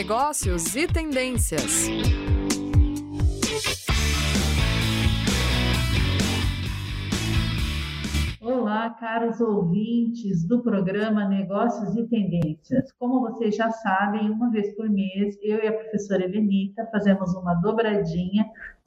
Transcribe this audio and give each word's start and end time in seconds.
negócios 0.00 0.74
e 0.76 0.86
tendências. 0.86 1.86
Olá, 8.40 8.88
caros 8.98 9.42
ouvintes 9.42 10.48
do 10.48 10.62
programa 10.62 11.28
Negócios 11.28 11.94
e 11.96 12.08
Tendências. 12.08 12.90
Como 12.92 13.20
vocês 13.20 13.54
já 13.54 13.70
sabem, 13.70 14.30
uma 14.30 14.50
vez 14.50 14.74
por 14.74 14.88
mês, 14.88 15.36
eu 15.42 15.62
e 15.62 15.68
a 15.68 15.72
professora 15.74 16.24
Elenita 16.24 16.88
fazemos 16.90 17.34
uma 17.34 17.52
dobradinha 17.56 18.46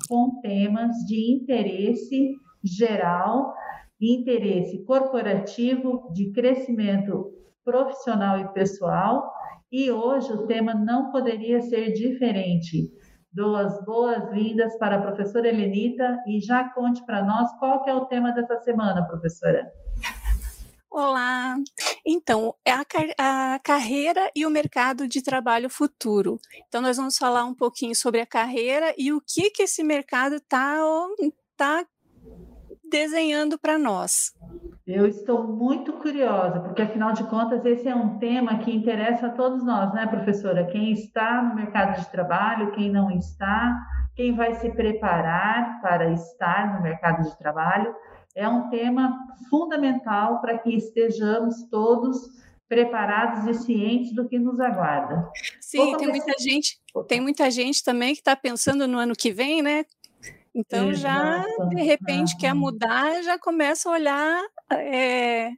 com 0.10 0.42
temas 0.42 0.96
de 1.06 1.32
interesse 1.32 2.34
geral, 2.64 3.54
interesse 4.02 4.84
corporativo, 4.84 6.12
de 6.12 6.32
crescimento 6.32 7.32
profissional 7.64 8.40
e 8.40 8.48
pessoal. 8.52 9.32
E 9.74 9.90
hoje 9.90 10.32
o 10.32 10.46
tema 10.46 10.76
não 10.76 11.10
poderia 11.10 11.60
ser 11.60 11.94
diferente. 11.94 12.92
Dou 13.32 13.56
as 13.56 13.84
boas-vindas 13.84 14.78
para 14.78 14.98
a 14.98 15.02
professora 15.02 15.50
Helenita 15.50 16.22
e 16.28 16.40
já 16.40 16.70
conte 16.70 17.04
para 17.08 17.26
nós 17.26 17.52
qual 17.58 17.84
é 17.88 17.96
o 17.96 18.06
tema 18.06 18.32
dessa 18.34 18.62
semana, 18.62 19.04
professora. 19.08 19.68
Olá! 20.92 21.56
Então, 22.06 22.54
é 22.64 22.72
a, 22.72 22.86
a, 23.56 23.60
carreira 23.64 24.30
e 24.36 24.46
o 24.46 24.52
mercado 24.52 25.08
de 25.08 25.24
trabalho 25.24 25.72
futuro. 25.72 26.40
Então, 26.68 26.80
nós 26.80 26.98
vamos 26.98 27.18
falar 27.18 27.44
um 27.44 27.56
pouquinho 27.56 27.96
sobre 27.96 28.22
a 28.22 28.28
carreira 28.28 28.94
e 28.96 29.12
o 29.12 29.20
que, 29.20 29.50
que 29.50 29.64
esse 29.64 29.84
mercado 29.84 30.36
está 30.36 30.78
tá 31.58 31.84
desenhando 32.94 33.58
para 33.58 33.80
nós. 33.80 34.32
Eu 34.86 35.08
estou 35.08 35.48
muito 35.48 35.94
curiosa, 35.94 36.60
porque 36.60 36.84
afinal 36.84 37.12
de 37.12 37.24
contas 37.24 37.66
esse 37.66 37.88
é 37.88 37.96
um 37.96 38.20
tema 38.20 38.60
que 38.60 38.72
interessa 38.72 39.28
a 39.28 39.32
todos 39.32 39.66
nós, 39.66 39.92
né, 39.96 40.06
professora? 40.06 40.68
Quem 40.68 40.92
está 40.92 41.42
no 41.42 41.56
mercado 41.56 42.00
de 42.00 42.12
trabalho, 42.12 42.72
quem 42.74 42.92
não 42.92 43.10
está, 43.10 43.80
quem 44.16 44.36
vai 44.36 44.54
se 44.54 44.70
preparar 44.70 45.82
para 45.82 46.12
estar 46.12 46.76
no 46.76 46.84
mercado 46.84 47.24
de 47.28 47.36
trabalho, 47.40 47.96
é 48.36 48.48
um 48.48 48.70
tema 48.70 49.18
fundamental 49.50 50.40
para 50.40 50.60
que 50.60 50.76
estejamos 50.76 51.68
todos 51.72 52.16
preparados 52.70 53.48
e 53.48 53.54
cientes 53.56 54.14
do 54.14 54.28
que 54.28 54.38
nos 54.38 54.60
aguarda. 54.60 55.32
Sim, 55.60 55.98
tem 55.98 56.10
muita 56.10 56.34
gente, 56.40 56.80
tem 57.08 57.22
muita 57.22 57.50
gente 57.50 57.84
também 57.84 58.14
que 58.14 58.22
está 58.22 58.36
pensando 58.36 58.88
no 58.88 59.00
ano 59.00 59.16
que 59.16 59.32
vem, 59.32 59.64
né? 59.64 59.84
Então 60.56 60.90
Exato. 60.90 61.50
já 61.58 61.66
de 61.70 61.82
repente 61.82 62.38
quer 62.38 62.54
mudar, 62.54 63.24
já 63.24 63.40
começa 63.40 63.90
a 63.90 63.94
olhar 63.94 64.44
é, 64.72 65.50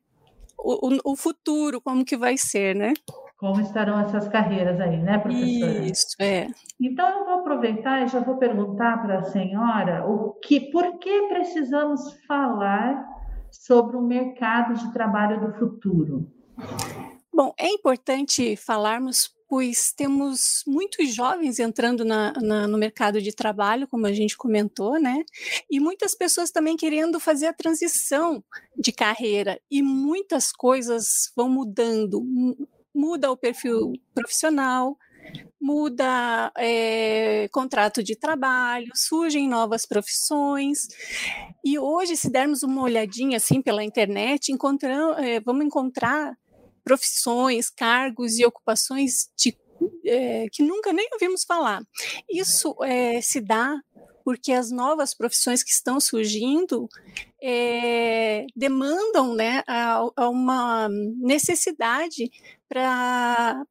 o, 0.57 1.11
o, 1.11 1.15
futuro, 1.15 1.81
como 1.81 2.05
que 2.05 2.15
vai 2.15 2.37
ser, 2.37 2.75
né? 2.75 2.93
Como 3.37 3.59
estarão 3.59 3.99
essas 3.99 4.27
carreiras 4.29 4.79
aí, 4.79 4.97
né, 4.97 5.17
professora? 5.17 5.85
Isso, 5.85 6.15
é. 6.19 6.47
Então 6.79 7.07
eu 7.19 7.25
vou 7.25 7.33
aproveitar 7.35 8.03
e 8.03 8.07
já 8.07 8.21
vou 8.21 8.37
perguntar 8.37 9.01
para 9.01 9.19
a 9.19 9.23
senhora 9.23 10.07
o 10.07 10.31
que, 10.39 10.71
por 10.71 10.97
que 10.97 11.27
precisamos 11.27 12.13
falar 12.25 13.05
sobre 13.51 13.97
o 13.97 14.01
mercado 14.01 14.73
de 14.75 14.93
trabalho 14.93 15.41
do 15.41 15.53
futuro? 15.59 16.31
Bom, 17.33 17.53
é 17.57 17.67
importante 17.67 18.55
falarmos 18.55 19.34
pois 19.47 19.93
temos 19.95 20.63
muitos 20.65 21.13
jovens 21.13 21.59
entrando 21.59 22.03
na, 22.03 22.33
na, 22.41 22.67
no 22.67 22.77
mercado 22.77 23.21
de 23.21 23.33
trabalho, 23.33 23.87
como 23.87 24.05
a 24.05 24.13
gente 24.13 24.35
comentou, 24.35 24.99
né? 24.99 25.23
E 25.69 25.79
muitas 25.79 26.15
pessoas 26.15 26.51
também 26.51 26.75
querendo 26.75 27.19
fazer 27.19 27.47
a 27.47 27.53
transição 27.53 28.43
de 28.77 28.91
carreira, 28.91 29.59
e 29.69 29.81
muitas 29.81 30.51
coisas 30.51 31.31
vão 31.35 31.49
mudando. 31.49 32.23
Muda 32.93 33.29
o 33.31 33.37
perfil 33.37 33.93
profissional, 34.13 34.97
muda 35.61 36.51
é, 36.57 37.47
contrato 37.51 38.03
de 38.03 38.15
trabalho, 38.15 38.91
surgem 38.93 39.47
novas 39.47 39.85
profissões. 39.85 40.87
E 41.63 41.77
hoje, 41.79 42.15
se 42.15 42.29
dermos 42.29 42.63
uma 42.63 42.83
olhadinha 42.83 43.37
assim 43.37 43.61
pela 43.61 43.83
internet, 43.83 44.51
encontramos, 44.51 45.17
é, 45.17 45.39
vamos 45.39 45.65
encontrar 45.65 46.37
profissões, 46.85 47.69
cargos 47.69 48.37
e 48.37 48.45
ocupações 48.45 49.29
de, 49.35 49.57
é, 50.05 50.45
que 50.51 50.63
nunca 50.63 50.93
nem 50.93 51.09
ouvimos 51.11 51.43
falar. 51.43 51.81
Isso 52.29 52.75
é, 52.83 53.19
se 53.21 53.41
dá 53.41 53.75
porque 54.23 54.51
as 54.51 54.71
novas 54.71 55.13
profissões 55.13 55.61
que 55.61 55.69
estão 55.69 55.99
surgindo 55.99 56.89
é, 57.41 58.47
demandam 58.55 59.35
né, 59.35 59.61
a, 59.67 60.01
a 60.15 60.29
uma 60.29 60.89
necessidade 60.89 62.31
para 62.67 63.63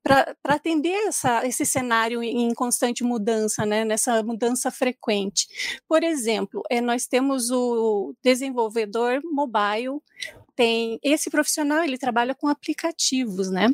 atender 0.45 0.95
essa, 1.09 1.45
esse 1.45 1.67
cenário 1.67 2.23
em 2.23 2.55
constante 2.55 3.03
mudança, 3.03 3.67
né, 3.67 3.85
nessa 3.85 4.23
mudança 4.23 4.71
frequente. 4.71 5.49
Por 5.89 6.05
exemplo, 6.05 6.63
é, 6.71 6.81
nós 6.81 7.09
temos 7.09 7.51
o 7.51 8.15
desenvolvedor 8.23 9.21
mobile, 9.25 10.01
tem 10.57 10.99
esse 11.03 11.31
profissional, 11.31 11.83
ele 11.83 11.99
trabalha 11.99 12.35
com 12.35 12.49
aplicativos, 12.49 13.51
né? 13.51 13.69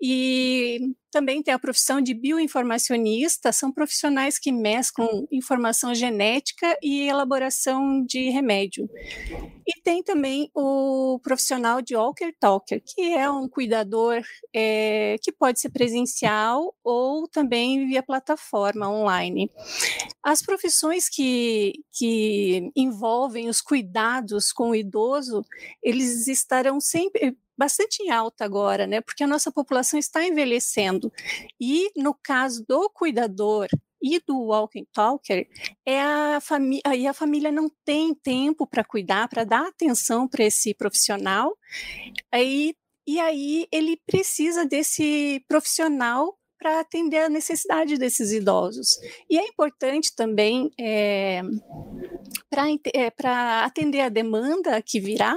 E 0.00 0.94
também 1.12 1.42
tem 1.42 1.52
a 1.52 1.58
profissão 1.58 2.00
de 2.00 2.14
bioinformacionista, 2.14 3.52
são 3.52 3.70
profissionais 3.70 4.38
que 4.38 4.50
mesclam 4.50 5.26
informação 5.30 5.94
genética 5.94 6.76
e 6.82 7.06
elaboração 7.06 8.02
de 8.02 8.30
remédio. 8.30 8.88
E 9.66 9.80
tem 9.82 10.02
também 10.02 10.50
o 10.54 11.20
profissional 11.22 11.82
de 11.82 11.94
walker 11.94 12.32
talker, 12.40 12.82
que 12.84 13.12
é 13.12 13.30
um 13.30 13.46
cuidador 13.46 14.22
é, 14.54 15.16
que 15.22 15.30
pode 15.30 15.60
ser 15.60 15.68
presencial 15.70 16.74
ou 16.82 17.28
também 17.28 17.86
via 17.86 18.02
plataforma 18.02 18.88
online. 18.88 19.50
As 20.22 20.40
profissões 20.40 21.08
que, 21.08 21.74
que 21.92 22.70
envolvem 22.74 23.48
os 23.50 23.60
cuidados 23.60 24.50
com 24.50 24.70
o 24.70 24.74
idoso, 24.74 25.44
eles 25.82 26.26
estarão 26.26 26.80
sempre 26.80 27.36
bastante 27.56 28.02
em 28.02 28.10
alta 28.10 28.44
agora, 28.44 28.86
né? 28.86 29.00
Porque 29.00 29.24
a 29.24 29.26
nossa 29.26 29.50
população 29.50 29.98
está 29.98 30.24
envelhecendo. 30.26 31.12
E 31.60 31.90
no 31.96 32.14
caso 32.14 32.64
do 32.66 32.88
cuidador 32.90 33.68
e 34.02 34.20
do 34.26 34.36
walking 34.36 34.86
talker, 34.92 35.46
é 35.86 36.00
a 36.00 36.40
família, 36.40 36.82
aí 36.84 37.06
a 37.06 37.14
família 37.14 37.52
não 37.52 37.70
tem 37.84 38.14
tempo 38.14 38.66
para 38.66 38.82
cuidar, 38.82 39.28
para 39.28 39.44
dar 39.44 39.68
atenção 39.68 40.26
para 40.26 40.44
esse 40.44 40.74
profissional. 40.74 41.56
Aí 42.32 42.74
e 43.06 43.18
aí 43.18 43.66
ele 43.72 44.00
precisa 44.06 44.64
desse 44.64 45.44
profissional 45.48 46.38
para 46.62 46.78
atender 46.78 47.18
a 47.18 47.28
necessidade 47.28 47.98
desses 47.98 48.30
idosos. 48.30 48.96
E 49.28 49.36
é 49.36 49.44
importante 49.44 50.14
também 50.14 50.70
é, 50.78 51.42
para 52.48 52.68
é, 52.94 53.64
atender 53.64 54.00
a 54.00 54.08
demanda 54.08 54.80
que 54.80 55.00
virá, 55.00 55.36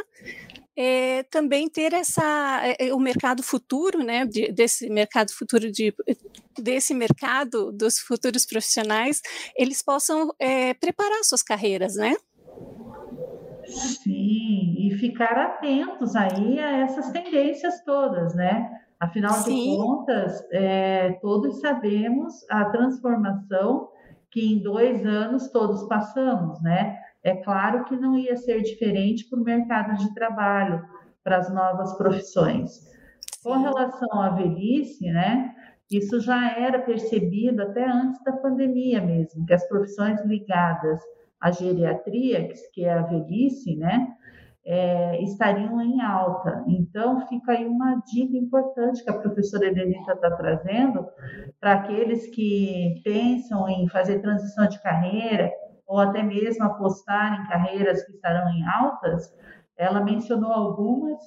é, 0.77 1.23
também 1.23 1.69
ter 1.69 1.93
essa 1.93 2.61
é, 2.79 2.93
o 2.93 2.99
mercado 2.99 3.41
futuro, 3.41 4.03
né, 4.03 4.25
de, 4.25 4.51
desse 4.51 4.89
mercado 4.89 5.31
futuro 5.31 5.71
de 5.71 5.93
desse 6.57 6.93
mercado 6.93 7.71
dos 7.71 7.99
futuros 7.99 8.45
profissionais, 8.45 9.21
eles 9.57 9.81
possam 9.81 10.33
é, 10.39 10.73
preparar 10.73 11.23
suas 11.23 11.43
carreiras, 11.43 11.95
né? 11.95 12.15
Sim, 13.65 14.75
e 14.77 14.95
ficar 14.99 15.37
atentos 15.37 16.15
aí 16.15 16.59
a 16.59 16.77
essas 16.77 17.11
tendências 17.11 17.83
todas, 17.83 18.35
né? 18.35 18.69
Afinal 18.99 19.33
Sim. 19.33 19.71
de 19.71 19.77
contas, 19.77 20.43
todos 21.21 21.59
sabemos 21.59 22.49
a 22.49 22.65
transformação 22.65 23.89
que 24.31 24.53
em 24.53 24.61
dois 24.61 25.05
anos 25.05 25.49
todos 25.49 25.83
passamos, 25.87 26.61
né? 26.61 26.97
É 27.25 27.35
claro 27.37 27.85
que 27.85 27.97
não 27.97 28.15
ia 28.15 28.37
ser 28.37 28.61
diferente 28.61 29.27
para 29.27 29.39
o 29.39 29.43
mercado 29.43 29.97
de 29.97 30.13
trabalho, 30.13 30.85
para 31.23 31.37
as 31.37 31.51
novas 31.51 31.97
profissões. 31.97 32.85
Com 33.43 33.63
relação 33.63 34.21
à 34.21 34.29
velhice, 34.29 35.09
né? 35.09 35.55
Isso 35.89 36.19
já 36.19 36.51
era 36.51 36.77
percebido 36.77 37.63
até 37.63 37.83
antes 37.83 38.23
da 38.23 38.31
pandemia 38.31 39.01
mesmo, 39.01 39.43
que 39.43 39.53
as 39.55 39.67
profissões 39.67 40.23
ligadas 40.23 40.99
à 41.41 41.49
geriatria, 41.49 42.47
que 42.71 42.85
é 42.85 42.93
a 42.93 43.01
velhice, 43.01 43.75
né? 43.75 44.07
É, 44.63 45.19
estariam 45.23 45.81
em 45.81 46.01
alta. 46.01 46.63
Então, 46.67 47.27
fica 47.27 47.53
aí 47.53 47.65
uma 47.65 48.03
dica 48.13 48.37
importante 48.37 49.03
que 49.03 49.09
a 49.09 49.17
professora 49.17 49.65
Elenita 49.65 50.13
está 50.13 50.29
trazendo 50.29 51.07
para 51.59 51.73
aqueles 51.73 52.27
que 52.35 53.01
pensam 53.03 53.67
em 53.67 53.87
fazer 53.89 54.19
transição 54.19 54.67
de 54.67 54.79
carreira, 54.79 55.51
ou 55.87 55.99
até 55.99 56.23
mesmo 56.23 56.63
apostar 56.63 57.41
em 57.41 57.47
carreiras 57.47 58.03
que 58.05 58.13
estarão 58.13 58.49
em 58.49 58.63
altas, 58.67 59.31
ela 59.77 60.03
mencionou 60.03 60.51
algumas 60.51 61.19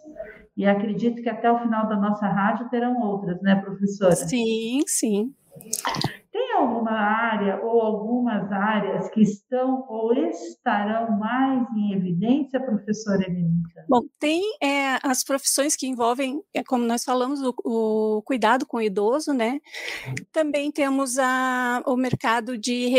e 0.56 0.66
acredito 0.66 1.22
que 1.22 1.28
até 1.28 1.50
o 1.50 1.58
final 1.58 1.86
da 1.88 1.96
nossa 1.96 2.26
rádio 2.26 2.68
terão 2.68 3.00
outras, 3.00 3.40
né, 3.42 3.56
professora? 3.56 4.16
Sim, 4.16 4.80
sim. 4.86 5.32
Alguma 6.58 6.90
área 6.90 7.60
ou 7.62 7.80
algumas 7.80 8.50
áreas 8.50 9.08
que 9.10 9.22
estão 9.22 9.86
ou 9.88 10.12
estarão 10.12 11.16
mais 11.18 11.66
em 11.76 11.92
evidência, 11.92 12.60
professora 12.60 13.22
Elenita? 13.22 13.84
Bom, 13.88 14.02
tem 14.18 14.42
é, 14.60 14.98
as 15.02 15.22
profissões 15.22 15.76
que 15.76 15.86
envolvem, 15.86 16.42
é, 16.52 16.64
como 16.64 16.84
nós 16.84 17.04
falamos, 17.04 17.40
o, 17.40 17.54
o, 17.64 18.22
cuidado 18.22 18.66
com 18.66 18.78
o 18.78 18.82
idoso, 18.82 19.32
né? 19.32 19.60
Também 20.32 20.72
temos 20.72 21.16
a, 21.18 21.82
o 21.86 21.96
mercado 21.96 22.58
de, 22.58 22.90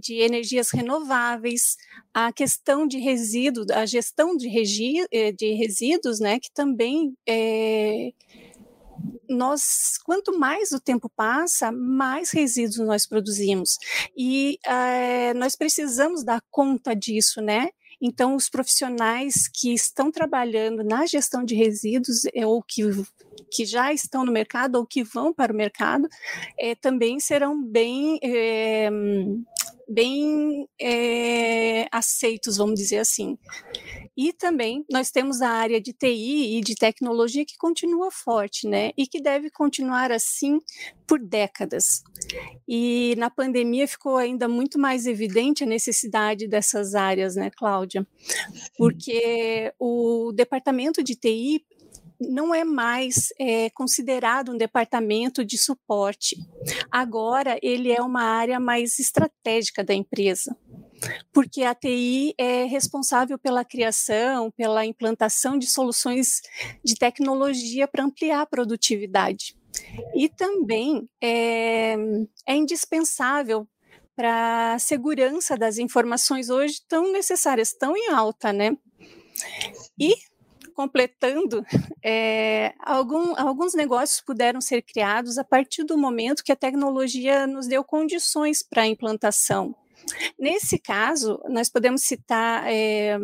de 0.00 0.20
energias 0.20 0.70
renováveis, 0.70 1.76
a 2.12 2.32
questão 2.32 2.86
de 2.86 2.98
resíduos, 2.98 3.70
a 3.70 3.86
gestão 3.86 4.36
de, 4.36 4.48
eh, 5.12 5.32
de 5.32 5.52
resíduos, 5.52 6.18
né? 6.18 6.40
Que 6.40 6.50
também 6.52 7.14
é, 7.28 8.10
nós, 9.28 9.98
quanto 10.04 10.38
mais 10.38 10.72
o 10.72 10.80
tempo 10.80 11.10
passa, 11.14 11.72
mais 11.72 12.30
resíduos 12.30 12.78
nós 12.86 13.06
produzimos. 13.06 13.78
E 14.16 14.58
é, 14.64 15.34
nós 15.34 15.56
precisamos 15.56 16.24
dar 16.24 16.42
conta 16.50 16.94
disso, 16.94 17.40
né? 17.40 17.70
Então, 18.00 18.36
os 18.36 18.48
profissionais 18.48 19.48
que 19.48 19.72
estão 19.72 20.10
trabalhando 20.10 20.84
na 20.84 21.06
gestão 21.06 21.44
de 21.44 21.54
resíduos 21.54 22.26
é, 22.34 22.46
ou 22.46 22.62
que, 22.62 22.82
que 23.50 23.64
já 23.64 23.92
estão 23.92 24.24
no 24.24 24.32
mercado 24.32 24.76
ou 24.76 24.86
que 24.86 25.02
vão 25.02 25.32
para 25.32 25.52
o 25.52 25.56
mercado 25.56 26.06
é, 26.58 26.74
também 26.74 27.18
serão 27.18 27.62
bem 27.62 28.18
é, 28.22 28.90
bem 29.88 30.68
é, 30.80 31.86
aceitos, 31.92 32.56
vamos 32.56 32.74
dizer 32.74 32.98
assim. 32.98 33.38
E 34.16 34.32
também 34.32 34.84
nós 34.90 35.10
temos 35.10 35.42
a 35.42 35.48
área 35.48 35.80
de 35.80 35.92
TI 35.92 36.58
e 36.58 36.60
de 36.60 36.74
tecnologia 36.74 37.44
que 37.44 37.56
continua 37.56 38.10
forte, 38.10 38.66
né? 38.66 38.92
E 38.96 39.06
que 39.06 39.20
deve 39.20 39.50
continuar 39.50 40.10
assim 40.10 40.58
por 41.06 41.20
décadas. 41.20 42.02
E 42.66 43.14
na 43.18 43.30
pandemia 43.30 43.86
ficou 43.86 44.16
ainda 44.16 44.48
muito 44.48 44.78
mais 44.78 45.06
evidente 45.06 45.64
a 45.64 45.66
necessidade 45.66 46.48
dessas 46.48 46.94
áreas, 46.94 47.36
né, 47.36 47.50
Cláudia? 47.50 48.06
Porque 48.76 49.72
o 49.78 50.32
departamento 50.32 51.02
de 51.02 51.14
TI 51.14 51.64
não 52.20 52.54
é 52.54 52.64
mais 52.64 53.32
é, 53.38 53.70
considerado 53.70 54.52
um 54.52 54.56
departamento 54.56 55.44
de 55.44 55.58
suporte. 55.58 56.36
Agora, 56.90 57.58
ele 57.62 57.92
é 57.92 58.00
uma 58.00 58.22
área 58.22 58.58
mais 58.58 58.98
estratégica 58.98 59.84
da 59.84 59.94
empresa 59.94 60.56
porque 61.32 61.62
a 61.62 61.74
TI 61.74 62.34
é 62.38 62.64
responsável 62.64 63.38
pela 63.38 63.64
criação, 63.64 64.50
pela 64.52 64.84
implantação 64.84 65.58
de 65.58 65.66
soluções 65.66 66.40
de 66.84 66.94
tecnologia 66.94 67.86
para 67.86 68.04
ampliar 68.04 68.42
a 68.42 68.46
produtividade. 68.46 69.56
E 70.14 70.28
também 70.28 71.08
é, 71.22 71.96
é 72.46 72.56
indispensável 72.56 73.68
para 74.14 74.74
a 74.74 74.78
segurança 74.78 75.56
das 75.56 75.76
informações 75.76 76.48
hoje 76.48 76.80
tão 76.88 77.12
necessárias, 77.12 77.72
tão 77.74 77.94
em 77.96 78.08
alta, 78.08 78.52
né? 78.52 78.76
E 79.98 80.14
completando, 80.76 81.64
é, 82.04 82.74
algum, 82.84 83.34
alguns 83.40 83.72
negócios 83.72 84.20
puderam 84.20 84.60
ser 84.60 84.82
criados 84.82 85.38
a 85.38 85.44
partir 85.44 85.84
do 85.84 85.96
momento 85.96 86.44
que 86.44 86.52
a 86.52 86.56
tecnologia 86.56 87.46
nos 87.46 87.66
deu 87.66 87.82
condições 87.82 88.62
para 88.62 88.82
a 88.82 88.86
implantação. 88.86 89.74
Nesse 90.38 90.78
caso, 90.78 91.42
nós 91.48 91.70
podemos 91.70 92.02
citar 92.02 92.70
é, 92.70 93.18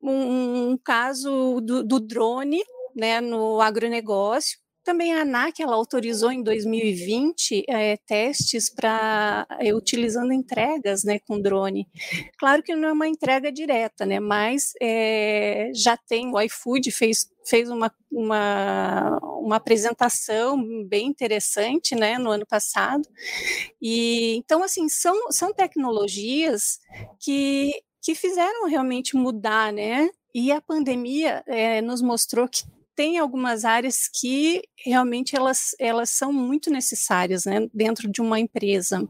um, 0.00 0.70
um, 0.70 0.78
caso 0.78 1.60
do, 1.60 1.82
do 1.82 1.98
drone 1.98 2.62
né, 2.94 3.20
no 3.20 3.60
agronegócio, 3.60 4.56
também 4.84 5.14
a 5.14 5.22
ANAC 5.22 5.62
ela 5.62 5.76
autorizou 5.76 6.30
em 6.30 6.42
2020 6.42 7.64
é, 7.68 7.96
testes 7.98 8.68
para 8.68 9.46
é, 9.60 9.74
utilizando 9.74 10.32
entregas 10.32 11.04
né, 11.04 11.18
com 11.20 11.40
drone. 11.40 11.86
Claro 12.38 12.62
que 12.62 12.74
não 12.74 12.88
é 12.88 12.92
uma 12.92 13.08
entrega 13.08 13.52
direta, 13.52 14.06
né, 14.06 14.18
mas 14.20 14.72
é, 14.80 15.70
já 15.74 15.96
tem 15.96 16.32
o 16.32 16.40
iFood 16.40 16.90
fez 16.90 17.30
fez 17.44 17.68
uma, 17.68 17.92
uma, 18.12 19.18
uma 19.40 19.56
apresentação 19.56 20.62
bem 20.86 21.06
interessante 21.06 21.94
né, 21.96 22.16
no 22.16 22.30
ano 22.30 22.46
passado. 22.46 23.02
E 23.82 24.36
então 24.36 24.62
assim 24.62 24.88
são, 24.88 25.32
são 25.32 25.52
tecnologias 25.52 26.78
que, 27.18 27.72
que 28.00 28.14
fizeram 28.14 28.68
realmente 28.68 29.16
mudar, 29.16 29.72
né? 29.72 30.08
E 30.32 30.52
a 30.52 30.60
pandemia 30.60 31.42
é, 31.46 31.80
nos 31.80 32.00
mostrou 32.00 32.48
que 32.48 32.62
tem 32.94 33.18
algumas 33.18 33.64
áreas 33.64 34.08
que 34.08 34.62
realmente 34.84 35.36
elas, 35.36 35.74
elas 35.78 36.10
são 36.10 36.32
muito 36.32 36.70
necessárias 36.70 37.44
né, 37.44 37.68
dentro 37.72 38.10
de 38.10 38.20
uma 38.20 38.38
empresa. 38.38 39.08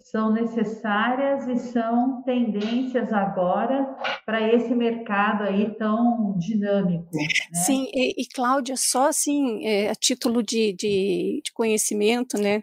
São 0.00 0.32
necessárias 0.32 1.46
e 1.48 1.58
são 1.72 2.22
tendências 2.22 3.12
agora 3.12 3.84
para 4.24 4.40
esse 4.54 4.74
mercado 4.74 5.42
aí 5.42 5.74
tão 5.76 6.34
dinâmico. 6.38 7.08
Né? 7.12 7.26
Sim, 7.52 7.86
e, 7.92 8.22
e 8.22 8.26
Cláudia, 8.32 8.76
só 8.76 9.08
assim, 9.08 9.66
é, 9.66 9.90
a 9.90 9.94
título 9.94 10.42
de, 10.42 10.72
de, 10.72 11.42
de 11.44 11.52
conhecimento, 11.52 12.38
né? 12.38 12.62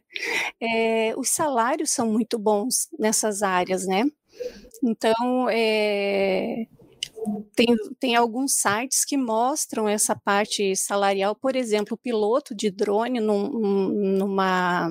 É, 0.60 1.14
os 1.18 1.30
salários 1.30 1.92
são 1.92 2.12
muito 2.12 2.40
bons 2.40 2.88
nessas 2.98 3.44
áreas, 3.44 3.86
né? 3.86 4.04
Então, 4.82 5.48
é, 5.50 6.66
tem, 7.56 7.68
tem 8.00 8.16
alguns 8.16 8.54
sites 8.54 9.06
que 9.06 9.18
mostram 9.18 9.88
essa 9.88 10.16
parte 10.16 10.76
salarial, 10.76 11.36
por 11.36 11.56
exemplo, 11.56 11.96
o 11.96 11.98
piloto 11.98 12.56
de 12.56 12.70
drone 12.70 13.20
num, 13.20 13.50
numa, 14.18 14.90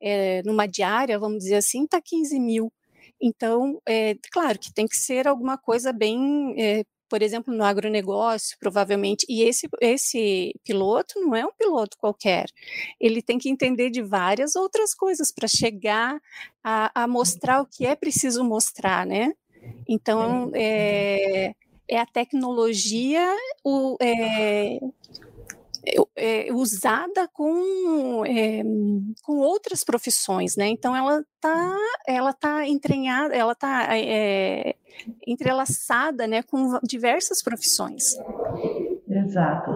é, 0.00 0.42
numa 0.44 0.66
diária, 0.66 1.18
vamos 1.18 1.38
dizer 1.40 1.56
assim, 1.56 1.84
está 1.84 2.00
15 2.00 2.38
mil. 2.40 2.72
Então, 3.20 3.80
é 3.88 4.16
claro 4.32 4.58
que 4.58 4.72
tem 4.72 4.86
que 4.86 4.96
ser 4.96 5.28
alguma 5.28 5.56
coisa 5.56 5.92
bem, 5.92 6.54
é, 6.58 6.84
por 7.08 7.22
exemplo, 7.22 7.54
no 7.54 7.62
agronegócio, 7.62 8.56
provavelmente. 8.58 9.24
E 9.28 9.42
esse, 9.42 9.68
esse 9.80 10.54
piloto 10.64 11.20
não 11.20 11.36
é 11.36 11.46
um 11.46 11.52
piloto 11.52 11.96
qualquer. 11.98 12.46
Ele 12.98 13.22
tem 13.22 13.38
que 13.38 13.48
entender 13.48 13.90
de 13.90 14.02
várias 14.02 14.56
outras 14.56 14.92
coisas 14.94 15.30
para 15.30 15.46
chegar 15.46 16.20
a, 16.64 17.02
a 17.02 17.06
mostrar 17.06 17.60
o 17.62 17.66
que 17.66 17.86
é 17.86 17.94
preciso 17.94 18.42
mostrar, 18.42 19.06
né? 19.06 19.32
Então, 19.88 20.50
é, 20.54 21.54
é 21.88 21.98
a 21.98 22.06
tecnologia 22.06 23.26
o, 23.64 23.96
é, 24.00 24.78
é, 26.16 26.52
usada 26.52 27.28
com, 27.32 28.24
é, 28.24 28.62
com 29.22 29.38
outras 29.38 29.82
profissões, 29.82 30.56
né? 30.56 30.68
Então 30.68 30.94
ela 30.94 31.24
está 31.34 31.76
ela 32.06 32.32
tá 32.32 32.66
entranhada, 32.66 33.34
ela 33.34 33.52
está 33.52 33.88
é, 33.98 34.76
entrelaçada, 35.26 36.26
né, 36.26 36.42
com 36.42 36.78
diversas 36.82 37.42
profissões. 37.42 38.16
Exato. 39.08 39.72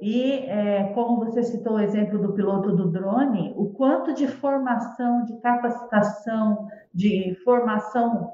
E 0.00 0.32
é, 0.46 0.92
como 0.94 1.24
você 1.24 1.42
citou 1.42 1.74
o 1.74 1.80
exemplo 1.80 2.18
do 2.18 2.32
piloto 2.32 2.74
do 2.74 2.90
drone, 2.90 3.52
o 3.56 3.66
quanto 3.70 4.12
de 4.14 4.26
formação, 4.26 5.24
de 5.24 5.36
capacitação, 5.40 6.66
de 6.92 7.36
formação 7.44 8.32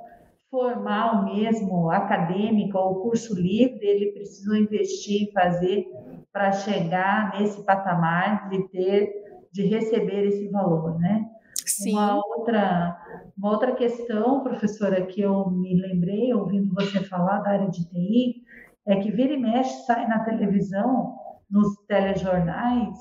formal 0.50 1.24
mesmo, 1.24 1.90
acadêmica 1.90 2.78
ou 2.78 3.02
curso 3.02 3.34
livre, 3.34 3.80
ele 3.82 4.12
precisou 4.12 4.56
investir 4.56 5.28
e 5.28 5.32
fazer 5.32 5.86
para 6.32 6.52
chegar 6.52 7.38
nesse 7.38 7.64
patamar 7.64 8.48
de 8.48 8.68
ter, 8.68 9.12
de 9.52 9.66
receber 9.66 10.26
esse 10.26 10.48
valor, 10.48 10.98
né? 10.98 11.26
Sim. 11.66 11.92
Uma 11.92 12.16
outra, 12.16 12.98
uma 13.36 13.50
outra 13.50 13.74
questão, 13.74 14.40
professora, 14.42 15.04
que 15.04 15.20
eu 15.20 15.50
me 15.50 15.80
lembrei 15.80 16.32
ouvindo 16.32 16.74
você 16.74 17.00
falar 17.00 17.40
da 17.40 17.50
área 17.50 17.68
de 17.68 17.86
TI, 17.88 18.42
é 18.86 18.96
que 18.96 19.10
vira 19.10 19.34
e 19.34 19.38
mexe 19.38 19.84
sai 19.84 20.06
na 20.08 20.20
televisão, 20.20 21.14
nos 21.50 21.76
telejornais, 21.86 22.96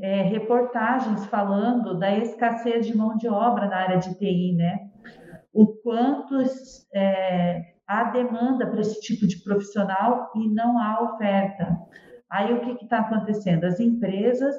é, 0.00 0.22
reportagens 0.22 1.24
falando 1.26 1.98
da 1.98 2.16
escassez 2.18 2.86
de 2.86 2.96
mão 2.96 3.16
de 3.16 3.28
obra 3.28 3.68
na 3.68 3.76
área 3.76 3.98
de 3.98 4.14
TI, 4.18 4.54
né? 4.56 4.90
O 5.54 5.68
quanto 5.82 6.36
é, 6.94 7.62
há 7.86 8.04
demanda 8.10 8.66
para 8.66 8.80
esse 8.80 9.00
tipo 9.00 9.26
de 9.26 9.42
profissional 9.42 10.30
e 10.34 10.48
não 10.48 10.78
há 10.78 11.00
oferta. 11.02 11.78
Aí 12.28 12.52
o 12.52 12.60
que 12.60 12.84
está 12.84 12.98
acontecendo? 12.98 13.64
As 13.64 13.78
empresas 13.78 14.54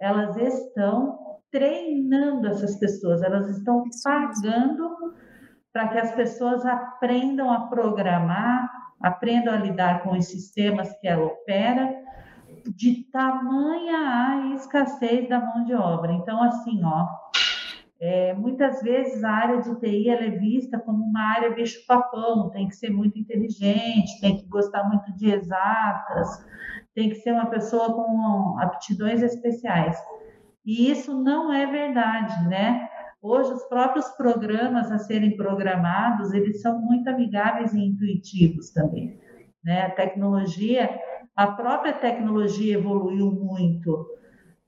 elas 0.00 0.36
estão 0.38 1.18
treinando 1.52 2.48
essas 2.48 2.78
pessoas, 2.78 3.22
elas 3.22 3.48
estão 3.50 3.84
pagando 4.02 5.14
para 5.72 5.88
que 5.88 5.98
as 5.98 6.12
pessoas 6.12 6.64
aprendam 6.64 7.52
a 7.52 7.68
programar, 7.68 8.70
aprendam 9.00 9.54
a 9.54 9.58
lidar 9.58 10.02
com 10.02 10.16
os 10.16 10.26
sistemas 10.26 10.90
que 11.00 11.06
ela 11.06 11.26
opera, 11.26 11.94
de 12.76 13.04
tamanha 13.10 13.98
a 13.98 14.54
escassez 14.54 15.28
da 15.28 15.40
mão 15.40 15.64
de 15.64 15.74
obra. 15.74 16.12
Então, 16.12 16.42
assim, 16.42 16.82
ó, 16.84 17.06
é, 18.00 18.32
muitas 18.32 18.80
vezes 18.80 19.22
a 19.22 19.30
área 19.30 19.60
de 19.60 19.78
TI 19.78 20.08
ela 20.08 20.24
é 20.24 20.30
vista 20.30 20.78
como 20.78 21.04
uma 21.04 21.20
área 21.36 21.50
bicho-papão, 21.50 22.48
tem 22.48 22.66
que 22.66 22.74
ser 22.74 22.88
muito 22.88 23.18
inteligente, 23.18 24.20
tem 24.22 24.38
que 24.38 24.46
gostar 24.48 24.84
muito 24.84 25.14
de 25.16 25.30
exatas, 25.30 26.42
tem 26.94 27.10
que 27.10 27.16
ser 27.16 27.32
uma 27.32 27.46
pessoa 27.46 27.92
com 27.92 28.58
aptidões 28.58 29.22
especiais. 29.22 29.98
E 30.64 30.90
isso 30.90 31.22
não 31.22 31.52
é 31.52 31.66
verdade, 31.66 32.48
né? 32.48 32.88
Hoje, 33.22 33.52
os 33.52 33.64
próprios 33.64 34.08
programas 34.12 34.90
a 34.90 34.98
serem 34.98 35.36
programados, 35.36 36.32
eles 36.32 36.62
são 36.62 36.80
muito 36.80 37.06
amigáveis 37.08 37.74
e 37.74 37.84
intuitivos 37.84 38.70
também. 38.70 39.20
Né? 39.62 39.82
A 39.82 39.90
tecnologia, 39.90 40.88
a 41.36 41.48
própria 41.48 41.92
tecnologia 41.92 42.78
evoluiu 42.78 43.30
muito 43.30 44.06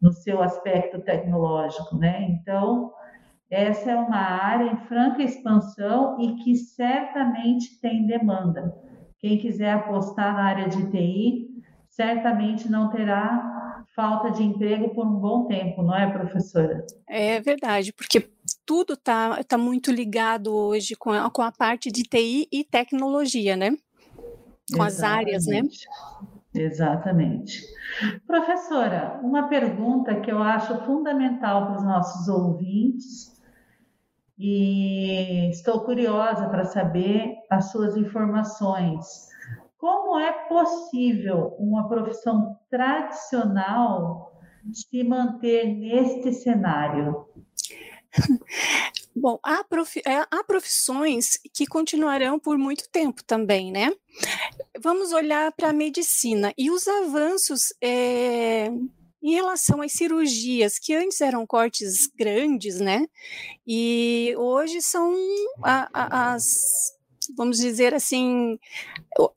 no 0.02 0.12
seu 0.12 0.42
aspecto 0.42 1.00
tecnológico, 1.00 1.96
né? 1.96 2.26
Então, 2.28 2.92
essa 3.52 3.90
é 3.90 3.94
uma 3.94 4.16
área 4.16 4.72
em 4.72 4.76
franca 4.86 5.22
expansão 5.22 6.18
e 6.18 6.36
que 6.42 6.56
certamente 6.56 7.78
tem 7.82 8.06
demanda. 8.06 8.74
Quem 9.18 9.36
quiser 9.36 9.72
apostar 9.72 10.32
na 10.32 10.42
área 10.42 10.68
de 10.70 10.90
TI, 10.90 11.50
certamente 11.86 12.70
não 12.70 12.88
terá 12.88 13.84
falta 13.94 14.30
de 14.30 14.42
emprego 14.42 14.94
por 14.94 15.06
um 15.06 15.16
bom 15.16 15.44
tempo, 15.44 15.82
não 15.82 15.94
é, 15.94 16.10
professora? 16.10 16.86
É 17.06 17.40
verdade, 17.42 17.92
porque 17.92 18.26
tudo 18.64 18.94
está 18.94 19.44
tá 19.44 19.58
muito 19.58 19.92
ligado 19.92 20.50
hoje 20.54 20.96
com 20.96 21.10
a, 21.10 21.30
com 21.30 21.42
a 21.42 21.52
parte 21.52 21.92
de 21.92 22.04
TI 22.04 22.48
e 22.50 22.64
tecnologia, 22.64 23.54
né? 23.54 23.76
Com 24.74 24.82
Exatamente. 24.82 24.86
as 24.86 25.02
áreas, 25.02 25.46
né? 25.46 25.62
Exatamente. 26.54 27.62
Professora, 28.26 29.20
uma 29.22 29.46
pergunta 29.48 30.18
que 30.20 30.32
eu 30.32 30.42
acho 30.42 30.86
fundamental 30.86 31.66
para 31.66 31.76
os 31.76 31.84
nossos 31.84 32.28
ouvintes 32.28 33.31
e 34.44 35.50
estou 35.50 35.84
curiosa 35.84 36.48
para 36.48 36.64
saber 36.64 37.36
as 37.48 37.70
suas 37.70 37.96
informações. 37.96 39.28
Como 39.78 40.18
é 40.18 40.32
possível 40.48 41.54
uma 41.60 41.88
profissão 41.88 42.58
tradicional 42.68 44.32
se 44.72 45.04
manter 45.04 45.66
neste 45.66 46.32
cenário? 46.32 47.24
Bom, 49.14 49.38
há, 49.44 49.64
é, 50.04 50.26
há 50.28 50.44
profissões 50.44 51.38
que 51.54 51.64
continuarão 51.64 52.40
por 52.40 52.58
muito 52.58 52.88
tempo 52.90 53.22
também, 53.22 53.70
né? 53.70 53.92
Vamos 54.80 55.12
olhar 55.12 55.52
para 55.52 55.68
a 55.68 55.72
medicina 55.72 56.52
e 56.58 56.68
os 56.68 56.88
avanços 56.88 57.72
é, 57.80 58.72
em 59.22 59.32
relação 59.32 59.80
às 59.80 59.92
cirurgias, 59.92 60.78
que 60.78 60.94
antes 60.94 61.20
eram 61.20 61.46
cortes 61.46 62.08
grandes, 62.16 62.80
né? 62.80 63.06
E 63.66 64.34
hoje 64.36 64.82
são 64.82 65.14
a, 65.62 65.88
a, 65.92 66.34
as, 66.34 66.92
vamos 67.36 67.58
dizer 67.58 67.94
assim, 67.94 68.58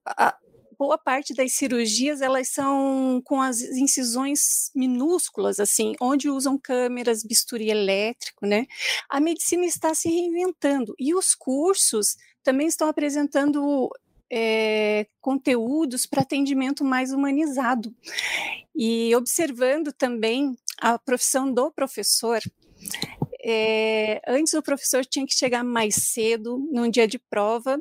a, 0.06 0.36
boa 0.78 0.98
parte 0.98 1.34
das 1.34 1.54
cirurgias 1.54 2.22
elas 2.22 2.50
são 2.50 3.22
com 3.24 3.42
as 3.42 3.62
incisões 3.62 4.72
minúsculas, 4.76 5.60
assim, 5.60 5.96
onde 6.02 6.30
usam 6.30 6.58
câmeras, 6.58 7.24
bisturi 7.24 7.70
elétrico, 7.70 8.46
né? 8.46 8.66
A 9.10 9.20
medicina 9.20 9.66
está 9.66 9.94
se 9.94 10.10
reinventando 10.10 10.94
e 11.00 11.14
os 11.14 11.34
cursos 11.34 12.16
também 12.44 12.68
estão 12.68 12.88
apresentando 12.88 13.90
é, 14.38 15.08
conteúdos 15.22 16.06
para 16.06 16.22
atendimento 16.22 16.84
mais 16.84 17.14
humanizado. 17.14 17.96
E 18.76 19.16
observando 19.16 19.94
também 19.94 20.58
a 20.82 21.00
profissão 21.00 21.50
do 21.50 21.72
professor, 21.72 22.42
é, 23.42 24.22
antes 24.28 24.54
o 24.54 24.62
professor 24.62 25.06
tinha 25.06 25.26
que 25.26 25.34
chegar 25.34 25.64
mais 25.64 25.96
cedo, 25.96 26.58
num 26.70 26.90
dia 26.90 27.08
de 27.08 27.18
prova, 27.18 27.80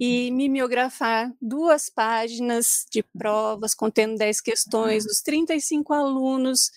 e 0.00 0.30
mimeografar 0.30 1.30
duas 1.38 1.90
páginas 1.90 2.86
de 2.90 3.02
provas 3.02 3.74
contendo 3.74 4.16
10 4.16 4.40
questões 4.40 5.04
dos 5.04 5.20
35 5.20 5.92
alunos 5.92 6.70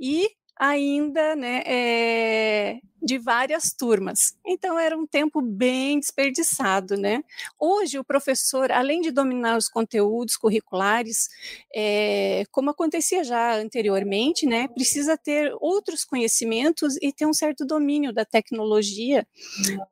e 0.00 0.30
ainda 0.58 1.36
né, 1.36 1.62
é, 1.66 2.78
de 3.04 3.18
várias 3.18 3.72
turmas. 3.72 4.34
Então 4.46 4.78
era 4.78 4.96
um 4.96 5.06
tempo 5.06 5.42
bem 5.42 6.00
desperdiçado, 6.00 6.96
né? 6.96 7.22
Hoje 7.58 7.98
o 7.98 8.04
professor, 8.04 8.72
além 8.72 9.00
de 9.00 9.10
dominar 9.10 9.56
os 9.58 9.68
conteúdos 9.68 10.36
curriculares, 10.36 11.28
é, 11.74 12.44
como 12.50 12.70
acontecia 12.70 13.22
já 13.22 13.56
anteriormente, 13.56 14.46
né, 14.46 14.68
precisa 14.68 15.16
ter 15.16 15.52
outros 15.60 16.04
conhecimentos 16.04 16.96
e 17.02 17.12
ter 17.12 17.26
um 17.26 17.32
certo 17.32 17.64
domínio 17.64 18.12
da 18.12 18.24
tecnologia 18.24 19.26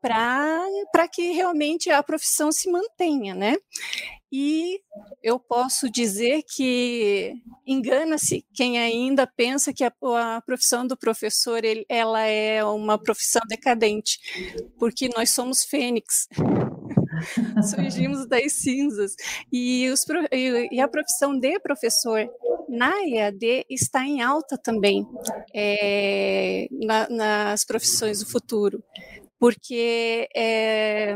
para 0.00 1.08
que 1.12 1.32
realmente 1.32 1.90
a 1.90 2.02
profissão 2.02 2.50
se 2.50 2.70
mantenha, 2.70 3.34
né? 3.34 3.56
E 4.34 4.80
eu 5.22 5.38
posso 5.38 5.90
dizer 5.90 6.42
que 6.42 7.34
engana-se 7.66 8.42
quem 8.54 8.78
ainda 8.78 9.26
pensa 9.26 9.74
que 9.74 9.84
a, 9.84 9.92
a 10.36 10.40
profissão 10.40 10.86
do 10.86 10.96
professor 10.96 11.62
ele, 11.62 11.84
ela 11.86 12.22
é 12.22 12.64
uma 12.64 12.98
profissão 13.02 13.42
decadente, 13.48 14.18
porque 14.78 15.08
nós 15.08 15.30
somos 15.30 15.64
fênix. 15.64 16.28
Surgimos 17.62 18.26
das 18.26 18.52
cinzas. 18.52 19.14
E, 19.52 19.88
os, 19.90 20.04
e, 20.70 20.80
a 20.80 20.88
profissão 20.88 21.38
de 21.38 21.58
professor 21.60 22.28
na 22.68 22.92
EAD 23.06 23.66
está 23.68 24.04
em 24.04 24.22
alta 24.22 24.56
também 24.56 25.06
é, 25.54 26.66
na, 26.70 27.08
nas 27.08 27.64
profissões 27.64 28.20
do 28.20 28.26
futuro, 28.26 28.82
porque 29.38 30.28
é, 30.34 31.14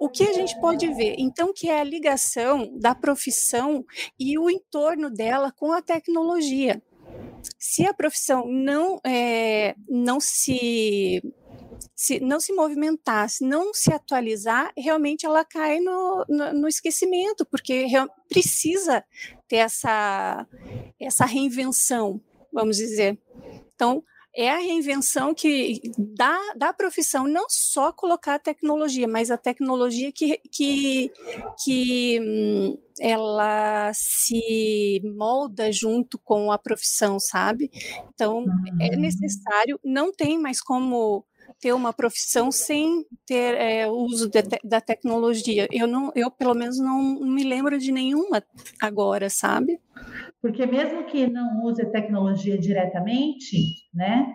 o 0.00 0.08
que 0.08 0.24
a 0.24 0.32
gente 0.32 0.58
pode 0.60 0.86
ver? 0.94 1.14
Então, 1.18 1.52
que 1.54 1.68
é 1.68 1.80
a 1.80 1.84
ligação 1.84 2.70
da 2.78 2.94
profissão 2.94 3.84
e 4.18 4.38
o 4.38 4.50
entorno 4.50 5.10
dela 5.10 5.52
com 5.52 5.72
a 5.72 5.80
tecnologia. 5.80 6.82
Se 7.58 7.86
a 7.86 7.94
profissão 7.94 8.46
não, 8.46 9.00
é, 9.04 9.74
não 9.88 10.20
se 10.20 11.22
se 11.94 12.20
não 12.20 12.40
se 12.40 12.52
movimentar, 12.52 13.28
se 13.28 13.44
não 13.44 13.72
se 13.72 13.92
atualizar, 13.92 14.72
realmente 14.76 15.26
ela 15.26 15.44
cai 15.44 15.80
no, 15.80 16.24
no, 16.28 16.52
no 16.52 16.68
esquecimento, 16.68 17.46
porque 17.46 17.86
precisa 18.28 19.04
ter 19.48 19.56
essa, 19.56 20.46
essa 21.00 21.24
reinvenção, 21.24 22.20
vamos 22.52 22.76
dizer. 22.76 23.18
Então, 23.74 24.02
é 24.36 24.50
a 24.50 24.58
reinvenção 24.58 25.32
que 25.32 25.80
da, 25.96 26.38
da 26.56 26.72
profissão, 26.72 27.26
não 27.26 27.46
só 27.48 27.92
colocar 27.92 28.34
a 28.34 28.38
tecnologia, 28.38 29.06
mas 29.06 29.30
a 29.30 29.38
tecnologia 29.38 30.10
que, 30.10 30.40
que, 30.50 31.12
que 31.62 32.20
hum, 32.20 32.78
ela 33.00 33.92
se 33.94 35.00
molda 35.16 35.70
junto 35.70 36.18
com 36.18 36.50
a 36.50 36.58
profissão, 36.58 37.18
sabe? 37.20 37.70
Então, 38.12 38.44
é 38.80 38.94
uhum. 38.94 39.00
necessário, 39.00 39.78
não 39.84 40.12
tem 40.12 40.38
mais 40.38 40.60
como 40.60 41.24
ter 41.60 41.72
uma 41.72 41.92
profissão 41.92 42.50
sem 42.50 43.04
ter 43.26 43.54
é, 43.54 43.86
o 43.88 43.92
uso 43.92 44.28
de, 44.28 44.42
da 44.62 44.80
tecnologia. 44.80 45.66
Eu 45.72 45.86
não, 45.86 46.12
eu 46.14 46.30
pelo 46.30 46.54
menos 46.54 46.78
não 46.78 47.20
me 47.20 47.42
lembro 47.44 47.78
de 47.78 47.90
nenhuma 47.90 48.42
agora, 48.80 49.30
sabe? 49.30 49.80
Porque 50.42 50.66
mesmo 50.66 51.04
que 51.04 51.26
não 51.26 51.62
use 51.64 51.84
tecnologia 51.90 52.58
diretamente, 52.58 53.56
né? 53.94 54.26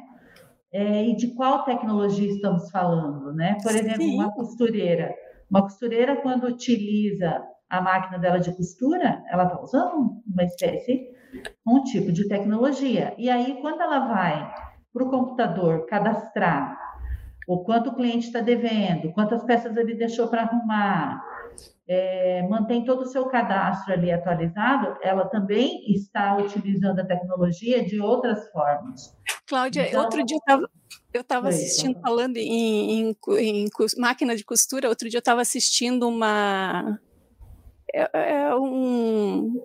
É, 0.72 1.04
e 1.06 1.16
de 1.16 1.34
qual 1.36 1.64
tecnologia 1.64 2.30
estamos 2.30 2.70
falando, 2.72 3.34
né? 3.34 3.58
Por 3.62 3.76
exemplo, 3.76 4.02
Sim. 4.02 4.16
uma 4.16 4.32
costureira. 4.34 5.14
Uma 5.50 5.64
costureira, 5.64 6.16
quando 6.22 6.46
utiliza 6.46 7.44
a 7.70 7.82
máquina 7.82 8.18
dela 8.18 8.40
de 8.40 8.56
costura, 8.56 9.24
ela 9.32 9.44
está 9.44 9.62
usando 9.62 10.22
uma 10.28 10.44
espécie, 10.44 11.08
um 11.66 11.84
tipo 11.84 12.12
de 12.12 12.28
tecnologia. 12.28 13.14
E 13.18 13.30
aí, 13.30 13.60
quando 13.62 13.82
ela 13.82 14.08
vai 14.08 14.52
para 14.92 15.04
o 15.04 15.10
computador 15.10 15.86
cadastrar 15.86 16.79
o 17.50 17.64
quanto 17.64 17.90
o 17.90 17.96
cliente 17.96 18.28
está 18.28 18.42
devendo, 18.42 19.12
quantas 19.12 19.44
peças 19.44 19.76
ele 19.76 19.96
deixou 19.96 20.28
para 20.28 20.44
arrumar, 20.44 21.20
é, 21.88 22.48
mantém 22.48 22.86
todo 22.86 23.02
o 23.02 23.08
seu 23.08 23.26
cadastro 23.26 23.92
ali 23.92 24.12
atualizado, 24.12 24.96
ela 25.02 25.28
também 25.28 25.92
está 25.92 26.38
utilizando 26.38 27.00
a 27.00 27.06
tecnologia 27.06 27.84
de 27.84 28.00
outras 28.00 28.48
formas. 28.52 29.18
Cláudia, 29.48 29.88
então, 29.88 30.04
outro 30.04 30.24
dia 30.24 30.38
eu 31.12 31.22
estava 31.22 31.50
assistindo, 31.50 32.00
falando 32.00 32.38
em, 32.38 33.10
em, 33.10 33.16
em, 33.40 33.68
máquina 33.98 34.36
de 34.36 34.46
costura, 34.46 34.88
outro 34.88 35.10
dia 35.10 35.18
eu 35.18 35.22
estava 35.22 35.42
assistindo 35.42 36.08
uma. 36.08 37.00
É, 37.92 38.44
é 38.44 38.56
um, 38.56 39.60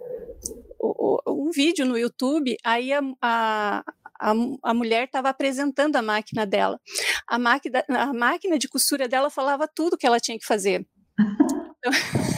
um 1.28 1.50
vídeo 1.54 1.84
no 1.84 1.98
YouTube, 1.98 2.56
aí 2.64 2.94
a, 2.94 3.02
a 3.20 3.84
a, 4.20 4.32
a 4.62 4.74
mulher 4.74 5.04
estava 5.04 5.28
apresentando 5.28 5.96
a 5.96 6.02
máquina 6.02 6.46
dela. 6.46 6.80
A 7.26 7.38
máquina, 7.38 7.84
a 7.88 8.12
máquina 8.12 8.58
de 8.58 8.68
costura 8.68 9.08
dela 9.08 9.30
falava 9.30 9.68
tudo 9.68 9.96
que 9.96 10.06
ela 10.06 10.20
tinha 10.20 10.38
que 10.38 10.46
fazer. 10.46 10.86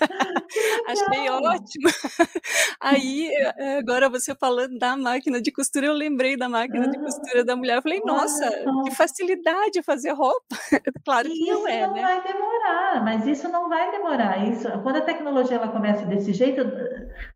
Achei 0.86 1.30
ótimo. 1.30 1.88
Aí, 2.80 3.28
eh, 3.28 3.78
agora 3.78 4.08
você 4.08 4.34
falando 4.34 4.78
da 4.78 4.96
máquina 4.96 5.40
de 5.40 5.52
costura, 5.52 5.86
eu 5.86 5.92
lembrei 5.92 6.36
da 6.36 6.48
máquina 6.48 6.88
de 6.88 6.98
costura 6.98 7.44
da 7.44 7.56
mulher. 7.56 7.76
Eu 7.76 7.82
falei, 7.82 8.00
nossa, 8.04 8.50
que 8.84 8.90
facilidade 8.94 9.82
fazer 9.82 10.12
roupa. 10.12 10.40
Claro 11.04 11.28
que 11.28 11.34
isso 11.34 11.52
não 11.52 11.68
é, 11.68 11.86
não 11.86 11.94
né? 11.94 12.02
vai 12.02 12.22
demorar, 12.22 13.04
mas 13.04 13.26
isso 13.26 13.48
não 13.48 13.68
vai 13.68 13.90
demorar. 13.90 14.48
Isso, 14.48 14.68
quando 14.82 14.96
a 14.96 15.00
tecnologia 15.00 15.56
ela 15.56 15.68
começa 15.68 16.04
desse 16.04 16.32
jeito, 16.32 16.62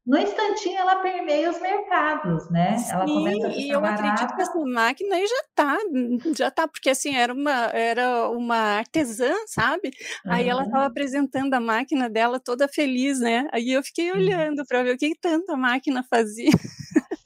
no 0.07 0.19
instantinho 0.19 0.79
ela 0.79 0.97
permeia 0.97 1.51
os 1.51 1.61
mercados, 1.61 2.51
né? 2.51 2.77
Ela 2.91 3.07
Sim, 3.07 3.49
e 3.57 3.71
eu 3.71 3.81
barata. 3.81 4.05
acredito 4.05 4.37
que 4.37 4.43
essa 4.43 4.59
máquina 4.61 5.17
aí 5.17 5.27
já 5.27 5.45
tá, 5.55 5.79
já 6.37 6.51
tá, 6.51 6.69
porque 6.69 6.91
assim, 6.91 7.17
era 7.17 7.33
uma, 7.33 7.67
era 7.73 8.29
uma 8.29 8.57
artesã, 8.79 9.33
sabe? 9.47 9.91
Uhum. 10.25 10.33
Aí 10.33 10.49
ela 10.49 10.65
estava 10.65 10.87
apresentando 10.87 11.55
a 11.55 11.61
máquina 11.61 12.09
dela 12.09 12.39
toda 12.39 12.69
feliz, 12.69 13.14
né? 13.21 13.49
Aí 13.53 13.73
eu 13.73 13.83
fiquei 13.83 14.13
olhando 14.13 14.65
para 14.67 14.83
ver 14.83 14.95
o 14.95 14.99
que 14.99 15.15
tanta 15.21 15.57
máquina 15.57 16.03
fazia. 16.03 16.51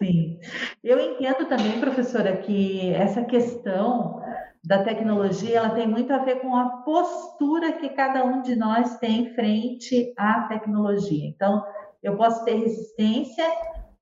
Sim, 0.00 0.38
eu 0.82 0.98
entendo 0.98 1.46
também, 1.46 1.80
professora, 1.80 2.36
que 2.36 2.90
essa 2.94 3.24
questão 3.24 4.22
da 4.64 4.82
tecnologia, 4.82 5.58
ela 5.58 5.70
tem 5.70 5.86
muito 5.86 6.12
a 6.12 6.18
ver 6.18 6.40
com 6.40 6.54
a 6.54 6.82
postura 6.82 7.72
que 7.72 7.88
cada 7.90 8.24
um 8.24 8.42
de 8.42 8.54
nós 8.54 8.98
tem 8.98 9.34
frente 9.34 10.12
à 10.16 10.42
tecnologia. 10.42 11.26
Então, 11.26 11.64
eu 12.02 12.16
posso 12.16 12.44
ter 12.44 12.54
resistência, 12.56 13.44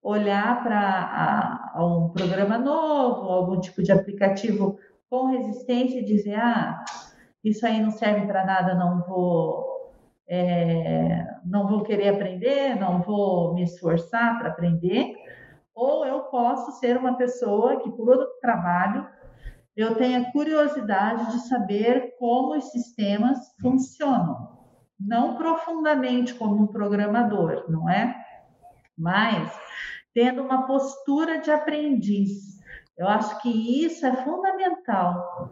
olhar 0.02 0.62
para 0.62 1.72
um 1.84 2.10
programa 2.10 2.58
novo, 2.58 3.28
algum 3.28 3.60
tipo 3.60 3.82
de 3.82 3.92
aplicativo 3.92 4.78
com 5.08 5.26
resistência 5.26 6.00
e 6.00 6.04
dizer, 6.04 6.34
ah, 6.34 6.84
isso 7.44 7.64
aí 7.64 7.80
não 7.80 7.90
serve 7.90 8.26
para 8.26 8.44
nada, 8.44 8.74
não 8.74 9.04
vou, 9.06 9.65
é, 10.28 11.26
não 11.44 11.66
vou 11.68 11.82
querer 11.82 12.08
aprender, 12.08 12.74
não 12.78 13.00
vou 13.00 13.54
me 13.54 13.62
esforçar 13.62 14.38
para 14.38 14.48
aprender. 14.48 15.14
Ou 15.74 16.06
eu 16.06 16.20
posso 16.22 16.72
ser 16.80 16.96
uma 16.96 17.16
pessoa 17.16 17.80
que, 17.80 17.90
por 17.90 18.08
outro 18.08 18.28
trabalho, 18.40 19.06
eu 19.76 19.94
tenha 19.94 20.30
curiosidade 20.32 21.32
de 21.32 21.48
saber 21.48 22.16
como 22.18 22.56
os 22.56 22.70
sistemas 22.70 23.38
funcionam 23.60 24.56
não 24.98 25.36
profundamente 25.36 26.34
como 26.34 26.62
um 26.62 26.66
programador, 26.66 27.66
não 27.68 27.88
é? 27.88 28.16
Mas 28.96 29.52
tendo 30.14 30.42
uma 30.42 30.66
postura 30.66 31.40
de 31.40 31.50
aprendiz. 31.50 32.56
Eu 32.96 33.06
acho 33.06 33.38
que 33.42 33.84
isso 33.84 34.06
é 34.06 34.16
fundamental 34.24 35.50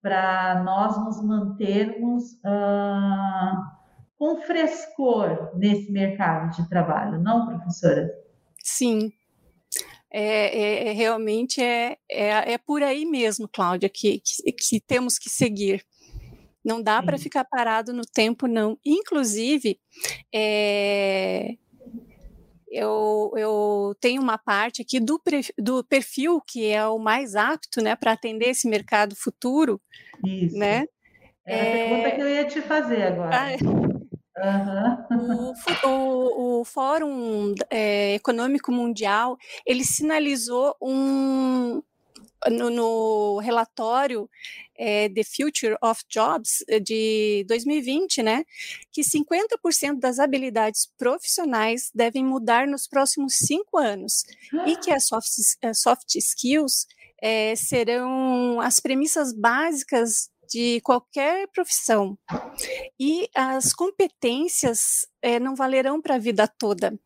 para 0.00 0.62
nós 0.64 0.96
nos 1.04 1.22
mantermos 1.22 2.32
uh, 2.42 3.77
com 4.18 4.40
frescor 4.42 5.56
nesse 5.56 5.92
mercado 5.92 6.54
de 6.56 6.68
trabalho, 6.68 7.22
não, 7.22 7.46
professora? 7.46 8.10
Sim. 8.62 9.12
É, 10.10 10.58
é, 10.58 10.88
é 10.88 10.92
realmente 10.92 11.62
é, 11.62 11.96
é, 12.10 12.52
é, 12.52 12.58
por 12.58 12.82
aí 12.82 13.04
mesmo, 13.04 13.46
Cláudia, 13.46 13.88
que, 13.88 14.20
que, 14.20 14.52
que 14.52 14.80
temos 14.80 15.18
que 15.18 15.30
seguir. 15.30 15.84
Não 16.64 16.82
dá 16.82 17.02
para 17.02 17.16
ficar 17.16 17.44
parado 17.44 17.92
no 17.92 18.02
tempo, 18.04 18.46
não. 18.46 18.76
Inclusive, 18.84 19.78
é, 20.34 21.54
eu, 22.70 23.32
eu 23.36 23.94
tenho 24.00 24.20
uma 24.20 24.36
parte 24.36 24.82
aqui 24.82 24.98
do, 24.98 25.20
do 25.56 25.84
perfil 25.84 26.42
que 26.46 26.66
é 26.66 26.84
o 26.86 26.98
mais 26.98 27.36
apto 27.36 27.80
né, 27.80 27.94
para 27.94 28.12
atender 28.12 28.48
esse 28.48 28.68
mercado 28.68 29.14
futuro. 29.14 29.80
Isso. 30.26 30.58
Né? 30.58 30.86
É 31.46 31.60
a 31.60 31.88
pergunta 31.88 32.10
que 32.10 32.20
eu 32.20 32.28
ia 32.28 32.44
te 32.46 32.60
fazer 32.60 33.02
agora. 33.02 33.30
Ah, 33.34 33.97
uhum. 35.10 35.52
o, 35.84 35.88
o, 35.88 36.60
o, 36.60 36.64
Fórum 36.64 37.54
é, 37.70 38.14
Econômico 38.14 38.70
Mundial 38.72 39.36
ele 39.66 39.84
sinalizou 39.84 40.76
um, 40.80 41.82
no, 42.46 42.70
no 42.70 43.38
relatório 43.38 44.28
é, 44.76 45.08
The 45.08 45.22
Future 45.24 45.76
of 45.82 46.02
Jobs 46.08 46.64
eh, 46.68 46.78
de 46.78 47.44
2020, 47.48 48.22
né, 48.22 48.44
que 48.92 49.02
50% 49.02 49.98
das 49.98 50.18
habilidades 50.20 50.88
profissionais 50.96 51.90
devem 51.92 52.24
mudar 52.24 52.66
nos 52.66 52.86
próximos 52.86 53.34
cinco 53.34 53.76
anos 53.76 54.22
e 54.66 54.76
que 54.76 54.92
as 54.92 55.06
soft, 55.06 55.28
soft 55.74 56.14
skills 56.14 56.86
é, 57.20 57.56
serão 57.56 58.60
as 58.60 58.78
premissas 58.78 59.32
básicas 59.32 60.30
de 60.48 60.80
qualquer 60.80 61.46
profissão. 61.48 62.18
E 62.98 63.28
as 63.34 63.72
competências 63.72 65.06
é, 65.22 65.38
não 65.38 65.54
valerão 65.54 66.00
para 66.00 66.14
a 66.16 66.18
vida 66.18 66.48
toda 66.48 66.98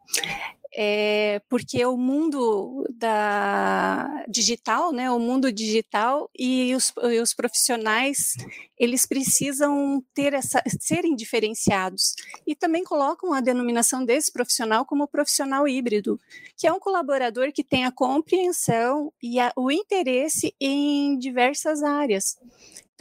é, 0.75 1.41
porque 1.49 1.85
o 1.85 1.97
mundo 1.97 2.85
da 2.91 4.25
digital, 4.27 4.93
né, 4.93 5.11
o 5.11 5.19
mundo 5.19 5.53
digital 5.53 6.31
e 6.37 6.75
os, 6.75 6.93
e 7.11 7.21
os 7.21 7.35
profissionais, 7.35 8.35
eles 8.78 9.05
precisam 9.05 10.02
ter 10.15 10.33
essa, 10.33 10.63
serem 10.81 11.15
diferenciados 11.15 12.15
e 12.47 12.57
também 12.57 12.85
colocam 12.85 13.35
a 13.35 13.41
denominação 13.41 14.05
desse 14.05 14.33
profissional 14.33 14.87
como 14.87 15.07
profissional 15.07 15.69
híbrido, 15.69 16.19
que 16.57 16.67
é 16.67 16.73
um 16.73 16.81
colaborador 16.81 17.52
que 17.52 17.63
tem 17.63 17.85
a 17.85 17.93
compreensão 17.93 19.13
e 19.23 19.39
a, 19.39 19.52
o 19.57 19.71
interesse 19.71 20.55
em 20.59 21.19
diversas 21.19 21.83
áreas. 21.83 22.37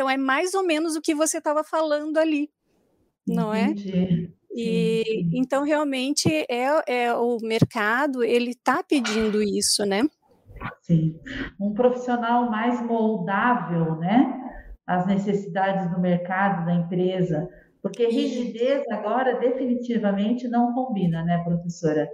Então 0.02 0.10
é 0.10 0.18
mais 0.18 0.56
ou 0.56 0.64
menos 0.64 0.96
o 0.96 1.02
que 1.02 1.14
você 1.14 1.38
estava 1.38 1.64
falando 1.64 2.18
ali, 2.18 2.50
não 3.28 3.54
é? 3.54 3.66
Entendi. 3.66 3.96
é? 3.96 4.42
E 4.52 5.30
então 5.32 5.64
realmente 5.64 6.28
é, 6.50 6.82
é 6.88 7.14
o 7.14 7.38
mercado 7.40 8.24
ele 8.24 8.50
está 8.50 8.82
pedindo 8.82 9.44
isso, 9.44 9.86
né? 9.86 10.02
Sim, 10.82 11.20
um 11.60 11.76
profissional 11.76 12.50
mais 12.50 12.84
moldável, 12.84 13.96
né? 13.98 14.42
As 14.88 15.06
necessidades 15.06 15.92
do 15.92 16.02
mercado, 16.02 16.66
da 16.66 16.74
empresa, 16.74 17.48
porque 17.80 18.08
rigidez 18.08 18.84
agora 18.90 19.40
definitivamente 19.40 20.48
não 20.48 20.74
combina, 20.74 21.24
né, 21.24 21.44
professora? 21.44 22.10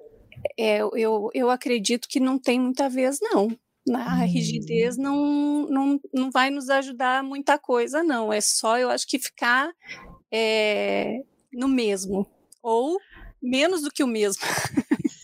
É, 0.60 0.80
eu, 0.80 1.30
eu 1.34 1.50
acredito 1.50 2.10
que 2.10 2.20
não 2.20 2.38
tem 2.38 2.60
muita 2.60 2.90
vez, 2.90 3.18
não. 3.22 3.48
A 3.94 4.16
hum. 4.16 4.26
rigidez 4.26 4.98
não, 4.98 5.68
não, 5.70 6.00
não 6.14 6.32
vai 6.32 6.50
nos 6.50 6.70
ajudar 6.70 7.24
muita 7.24 7.58
coisa, 7.58 8.04
não. 8.04 8.32
É 8.34 8.42
só, 8.42 8.78
eu 8.78 8.90
acho 8.90 9.08
que 9.08 9.20
ficar 9.20 9.72
é, 10.32 11.22
no 11.54 11.68
mesmo, 11.68 12.28
ou 12.62 12.98
menos 13.42 13.82
do 13.82 13.90
que 13.90 14.04
o 14.04 14.08
mesmo. 14.08 14.44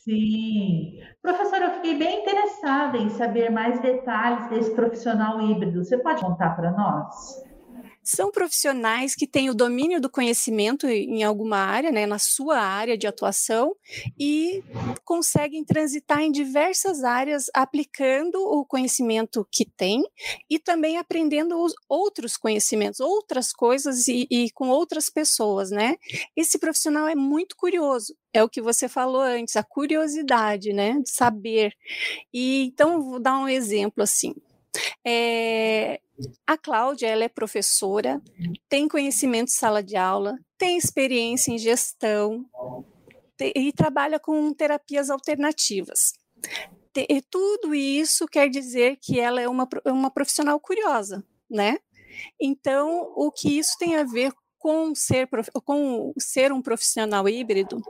Sim. 0.04 1.00
Professora, 1.22 1.66
eu 1.66 1.72
fiquei 1.76 1.98
bem 1.98 2.22
interessada 2.22 2.98
em 2.98 3.10
saber 3.10 3.50
mais 3.50 3.82
detalhes 3.82 4.50
desse 4.50 4.72
profissional 4.72 5.42
híbrido. 5.42 5.84
Você 5.84 5.98
pode 5.98 6.22
contar 6.22 6.56
para 6.56 6.72
nós? 6.72 7.44
São 8.04 8.32
profissionais 8.32 9.16
que 9.16 9.26
têm 9.26 9.50
o 9.50 9.56
domínio 9.56 10.02
do 10.02 10.10
conhecimento 10.10 10.88
em 10.88 11.24
alguma 11.24 11.58
área, 11.58 11.92
né, 11.92 12.06
na 12.06 12.20
sua 12.20 12.60
área 12.60 12.98
de 12.98 13.08
atuação, 13.08 13.76
e 14.20 14.64
conseguem 15.06 15.64
transitar 15.64 16.22
em 16.22 16.32
diversas 16.32 17.04
áreas 17.04 17.46
aplicando 17.54 18.36
o 18.36 18.66
conhecimento 18.66 19.48
que 19.52 19.66
têm 19.66 20.04
e 20.50 20.60
também 20.60 20.98
aprendendo 20.98 21.58
os 21.58 21.74
outros 21.88 22.36
conhecimentos, 22.36 23.00
outras 23.00 23.54
coisas 23.54 24.08
e, 24.08 24.28
e 24.30 24.52
com 24.52 24.70
outras 24.70 25.10
pessoas, 25.10 25.72
né? 25.72 25.96
Esse 26.36 26.60
profissional 26.60 27.08
é 27.08 27.16
muito 27.16 27.56
curioso, 27.56 28.16
é 28.34 28.44
o 28.44 28.50
que 28.50 28.62
você 28.62 28.90
falou 28.90 29.22
antes, 29.22 29.56
a 29.56 29.64
curiosidade, 29.64 30.74
né, 30.74 31.00
de 31.02 31.10
saber. 31.10 31.74
E 32.34 32.66
então 32.66 33.02
vou 33.02 33.20
dar 33.20 33.38
um 33.38 33.48
exemplo 33.48 34.04
assim. 34.04 34.34
É, 35.06 36.00
a 36.46 36.58
Cláudia, 36.58 37.08
ela 37.08 37.24
é 37.24 37.30
professora, 37.30 38.22
tem 38.70 38.88
conhecimento 38.88 39.48
de 39.48 39.54
sala 39.54 39.84
de 39.84 39.96
aula, 39.96 40.38
tem 40.58 40.78
experiência 40.78 41.52
em 41.52 41.58
gestão 41.58 42.46
e 43.40 43.72
trabalha 43.74 44.20
com 44.20 44.54
terapias 44.54 45.10
alternativas. 45.10 46.14
E 46.96 47.22
tudo 47.22 47.74
isso 47.74 48.28
quer 48.28 48.50
dizer 48.50 48.98
que 49.02 49.20
ela 49.20 49.42
é 49.42 49.48
uma, 49.48 49.68
uma 49.86 50.12
profissional 50.12 50.60
curiosa, 50.60 51.24
né? 51.50 51.80
Então, 52.40 53.12
o 53.16 53.32
que 53.32 53.58
isso 53.58 53.76
tem 53.80 53.96
a 53.96 54.04
ver 54.04 54.32
com 54.60 54.96
ser, 54.96 55.28
com 55.66 56.14
ser 56.18 56.54
um 56.54 56.62
profissional 56.62 57.28
híbrido 57.28 57.82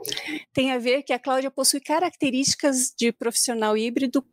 tem 0.52 0.72
a 0.72 0.78
ver 0.78 1.04
que 1.04 1.12
a 1.12 1.18
Cláudia 1.20 1.48
possui 1.48 1.80
características 1.80 2.92
de 2.98 3.12
profissional 3.12 3.76
híbrido 3.76 4.26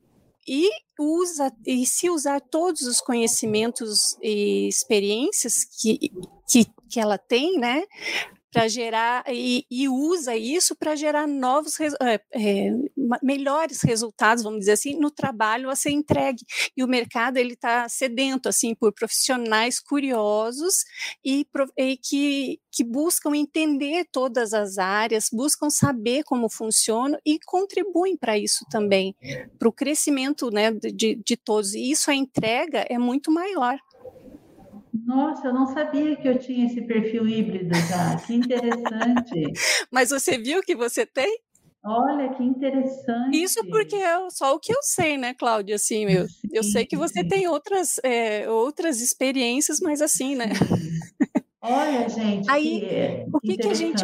e 0.47 0.69
usa 0.99 1.51
e 1.65 1.85
se 1.85 2.09
usar 2.09 2.41
todos 2.41 2.81
os 2.81 2.99
conhecimentos 3.01 4.17
e 4.21 4.67
experiências 4.67 5.65
que, 5.65 6.11
que, 6.49 6.65
que 6.89 6.99
ela 6.99 7.17
tem, 7.17 7.57
né, 7.57 7.83
para 8.51 8.67
gerar 8.67 9.23
e, 9.27 9.65
e, 9.71 9.87
usa 9.87 10.35
isso 10.35 10.75
para 10.75 10.95
gerar 10.95 11.25
novos 11.25 11.79
é, 11.79 12.21
é, 12.33 12.71
melhores 13.23 13.81
resultados, 13.81 14.43
vamos 14.43 14.59
dizer 14.59 14.73
assim, 14.73 14.95
no 14.95 15.09
trabalho 15.09 15.69
a 15.69 15.75
ser 15.75 15.91
entregue. 15.91 16.43
E 16.75 16.83
o 16.83 16.87
mercado 16.87 17.37
ele 17.37 17.53
está 17.53 17.87
sedento 17.87 18.49
assim 18.49 18.75
por 18.75 18.93
profissionais 18.93 19.79
curiosos 19.79 20.83
e, 21.23 21.45
e, 21.77 21.97
que, 21.97 22.59
que 22.71 22.83
buscam 22.83 23.35
entender 23.35 24.05
todas 24.11 24.53
as 24.53 24.77
áreas, 24.77 25.29
buscam 25.31 25.69
saber 25.69 26.23
como 26.23 26.49
funciona 26.49 27.17
e 27.25 27.39
contribuem 27.45 28.17
para 28.17 28.37
isso 28.37 28.65
também, 28.69 29.15
para 29.57 29.69
o 29.69 29.73
crescimento 29.73 30.49
né, 30.51 30.71
de, 30.71 31.15
de 31.15 31.37
todos. 31.37 31.73
E 31.73 31.89
isso 31.89 32.11
a 32.11 32.15
entrega 32.15 32.85
é 32.89 32.97
muito 32.97 33.31
maior. 33.31 33.79
Nossa, 34.93 35.47
eu 35.47 35.53
não 35.53 35.67
sabia 35.67 36.15
que 36.15 36.27
eu 36.27 36.37
tinha 36.37 36.65
esse 36.65 36.81
perfil 36.81 37.27
híbrido 37.27 37.73
já. 37.73 38.17
Que 38.17 38.33
interessante. 38.33 39.53
Mas 39.91 40.09
você 40.09 40.37
viu 40.37 40.61
que 40.61 40.75
você 40.75 41.05
tem? 41.05 41.39
Olha 41.83 42.29
que 42.35 42.43
interessante. 42.43 43.41
Isso 43.41 43.63
porque 43.67 43.95
é 43.95 44.29
só 44.29 44.53
o 44.53 44.59
que 44.59 44.71
eu 44.71 44.83
sei, 44.83 45.17
né, 45.17 45.33
Cláudia? 45.33 45.75
Assim, 45.75 46.05
eu, 46.05 46.27
sim, 46.27 46.49
eu 46.51 46.63
sei 46.63 46.85
que 46.85 46.95
você 46.95 47.21
sim. 47.21 47.27
tem 47.27 47.47
outras, 47.47 47.99
é, 48.03 48.47
outras 48.49 49.01
experiências, 49.01 49.79
mas 49.79 50.01
assim, 50.01 50.35
né? 50.35 50.49
Olha, 51.59 52.07
gente, 52.07 52.49
Aí, 52.49 52.81
que 52.81 53.25
o 53.33 53.39
que, 53.39 53.57
que 53.57 53.67
a 53.67 53.73
gente 53.73 54.03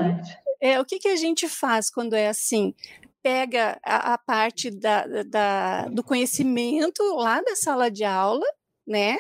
é, 0.60 0.80
o 0.80 0.86
que, 0.86 1.00
que 1.00 1.08
a 1.08 1.16
gente 1.16 1.48
faz 1.48 1.90
quando 1.90 2.16
é 2.16 2.28
assim? 2.28 2.74
Pega 3.22 3.80
a, 3.84 4.14
a 4.14 4.18
parte 4.18 4.72
da, 4.72 5.06
da, 5.24 5.88
do 5.88 6.04
conhecimento 6.04 7.04
lá 7.16 7.42
da 7.42 7.56
sala 7.56 7.92
de 7.92 8.04
aula, 8.04 8.46
né? 8.88 9.18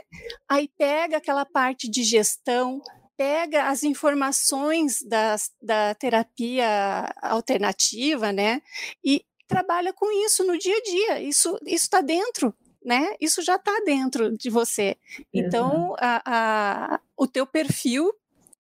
Aí 0.48 0.70
pega 0.78 1.18
aquela 1.18 1.46
parte 1.46 1.90
de 1.90 2.04
gestão, 2.04 2.82
pega 3.18 3.68
as 3.70 3.84
informações 3.84 5.02
das, 5.02 5.52
da 5.62 5.94
terapia 5.96 7.14
alternativa, 7.22 8.32
né? 8.32 8.62
E 9.04 9.26
trabalha 9.48 9.92
com 9.92 10.12
isso 10.26 10.46
no 10.46 10.58
dia 10.58 10.78
a 10.78 10.82
dia. 10.82 11.22
Isso 11.22 11.60
está 11.66 12.00
dentro, 12.00 12.54
né? 12.86 13.16
Isso 13.20 13.42
já 13.42 13.56
está 13.56 13.80
dentro 13.86 14.38
de 14.38 14.50
você. 14.50 14.96
Então, 15.34 15.96
a, 16.00 16.22
a, 16.26 17.00
o 17.18 17.28
teu 17.28 17.46
perfil 17.46 18.14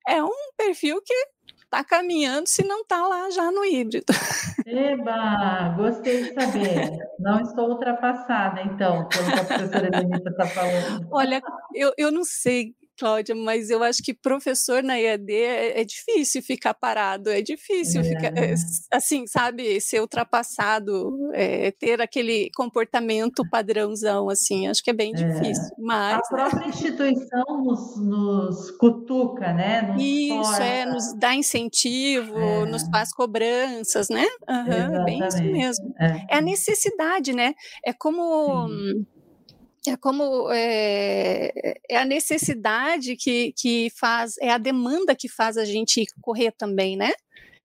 é 0.07 0.23
um 0.23 0.51
perfil 0.57 1.01
que 1.01 1.13
está 1.67 1.83
caminhando 1.83 2.47
se 2.47 2.63
não 2.65 2.81
está 2.81 3.05
lá 3.05 3.29
já 3.29 3.51
no 3.51 3.63
híbrido. 3.63 4.05
Eba, 4.65 5.75
gostei 5.77 6.23
de 6.23 6.33
saber. 6.33 6.97
Não 7.19 7.41
estou 7.41 7.69
ultrapassada, 7.69 8.61
então, 8.61 9.07
pelo 9.09 9.31
que 9.31 9.39
a 9.39 9.45
professora 9.45 9.89
Denita 9.91 10.29
está 10.29 10.45
falando. 10.47 11.07
Olha, 11.11 11.41
eu, 11.75 11.93
eu 11.97 12.11
não 12.11 12.23
sei 12.23 12.73
Cláudia, 12.97 13.35
mas 13.35 13.69
eu 13.69 13.83
acho 13.83 14.01
que 14.03 14.13
professor 14.13 14.81
na 14.83 14.99
EAD 14.99 15.31
é, 15.31 15.81
é 15.81 15.83
difícil 15.83 16.41
ficar 16.41 16.73
parado, 16.73 17.29
é 17.29 17.41
difícil 17.41 18.01
é. 18.01 18.03
ficar, 18.03 18.33
assim, 18.91 19.27
sabe, 19.27 19.79
ser 19.79 20.01
ultrapassado, 20.01 21.15
é, 21.33 21.71
ter 21.71 22.01
aquele 22.01 22.49
comportamento 22.55 23.47
padrãozão, 23.49 24.29
assim, 24.29 24.67
acho 24.67 24.83
que 24.83 24.89
é 24.89 24.93
bem 24.93 25.13
é. 25.13 25.15
difícil. 25.15 25.75
Mas... 25.77 26.17
A 26.17 26.35
própria 26.35 26.67
instituição 26.67 27.45
nos, 27.63 27.97
nos 27.97 28.71
cutuca, 28.71 29.53
né? 29.53 29.81
Nos 29.83 30.01
Isso, 30.01 30.35
força. 30.35 30.63
é, 30.63 30.85
nos 30.85 31.13
dá 31.17 31.35
incentivo, 31.35 32.65
nos 32.65 32.83
é. 32.83 32.89
faz 32.89 33.13
cobranças, 33.13 34.09
né? 34.09 34.25
Uhum, 34.49 35.05
bem 35.05 35.27
isso 35.27 35.43
mesmo. 35.43 35.93
É. 35.99 36.37
a 36.37 36.41
necessidade, 36.41 37.33
né? 37.33 37.53
É 37.85 37.93
como... 37.93 38.67
Sim 38.67 39.16
é 39.89 39.97
como 39.97 40.49
é, 40.51 41.77
é, 41.89 41.97
a 41.97 42.05
necessidade 42.05 43.15
que, 43.15 43.53
que 43.57 43.89
faz, 43.99 44.35
é 44.39 44.51
a 44.51 44.57
demanda 44.57 45.15
que 45.15 45.27
faz 45.27 45.57
a 45.57 45.65
gente 45.65 46.05
correr 46.21 46.51
também, 46.51 46.95
né? 46.95 47.11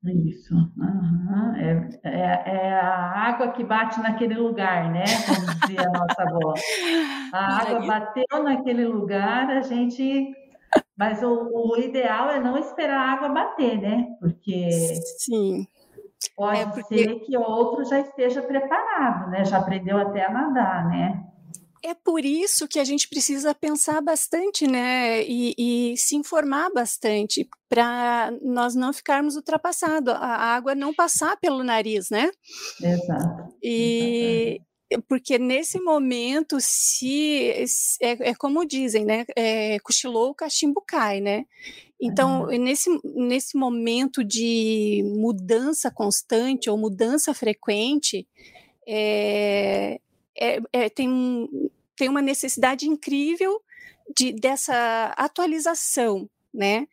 Isso, 0.04 0.52
uhum. 0.54 1.54
é, 1.56 1.88
é, 2.02 2.42
é, 2.56 2.74
a 2.74 3.28
água 3.28 3.52
que 3.52 3.62
bate 3.62 4.00
naquele 4.00 4.34
lugar, 4.34 4.90
né? 4.90 5.04
Como 5.26 5.60
dizia 5.60 5.82
a 5.82 5.92
nossa 5.92 6.22
avó. 6.22 6.54
A 7.32 7.62
água 7.62 7.86
bateu 7.86 8.42
naquele 8.42 8.84
lugar, 8.84 9.48
a 9.48 9.60
gente. 9.60 10.32
Mas 10.96 11.22
o, 11.22 11.50
o, 11.52 11.76
ideal 11.78 12.30
é 12.30 12.40
não 12.40 12.58
esperar 12.58 12.98
a 12.98 13.12
água 13.12 13.28
bater, 13.28 13.80
né? 13.80 14.08
Porque. 14.18 14.70
Sim. 15.18 15.68
Pode 16.36 16.60
é 16.60 16.66
porque... 16.66 16.98
ser 16.98 17.20
que 17.20 17.36
o 17.36 17.42
outro 17.42 17.84
já 17.84 18.00
esteja 18.00 18.42
preparado, 18.42 19.30
né? 19.30 19.44
Já 19.44 19.58
aprendeu 19.58 19.98
até 19.98 20.24
a 20.26 20.32
nadar, 20.32 20.88
né? 20.88 21.31
É 21.84 21.94
por 21.94 22.24
isso 22.24 22.68
que 22.68 22.78
a 22.78 22.84
gente 22.84 23.08
precisa 23.08 23.54
pensar 23.54 24.00
bastante, 24.00 24.66
né, 24.66 25.24
e, 25.24 25.54
e 25.58 25.96
se 25.96 26.16
informar 26.16 26.70
bastante 26.72 27.48
para 27.68 28.32
nós 28.42 28.74
não 28.74 28.92
ficarmos 28.92 29.36
ultrapassados, 29.36 30.14
a 30.14 30.54
água 30.54 30.74
não 30.74 30.94
passar 30.94 31.36
pelo 31.38 31.64
nariz, 31.64 32.10
né? 32.10 32.30
Exato. 32.80 33.54
E 33.62 34.60
porque 35.08 35.38
nesse 35.38 35.80
momento, 35.80 36.58
se, 36.60 37.64
se 37.66 37.96
é, 38.02 38.30
é, 38.30 38.34
como 38.34 38.66
dizem, 38.66 39.04
né, 39.04 39.24
é, 39.36 39.78
cochilou 39.80 40.30
o 40.30 40.34
cachimbo 40.34 40.82
cai, 40.86 41.20
né? 41.20 41.44
Então, 42.00 42.42
uhum. 42.42 42.58
nesse, 42.58 42.90
nesse 43.04 43.56
momento 43.56 44.24
de 44.24 45.02
mudança 45.16 45.90
constante 45.90 46.68
ou 46.68 46.76
mudança 46.76 47.32
frequente, 47.32 48.26
é, 48.86 50.00
é, 50.38 50.60
é, 50.72 50.88
tem, 50.88 51.48
tem 51.96 52.08
uma 52.08 52.22
necessidade 52.22 52.88
incrível 52.88 53.62
de, 54.16 54.32
dessa 54.32 55.14
atualização, 55.16 56.28
né? 56.52 56.86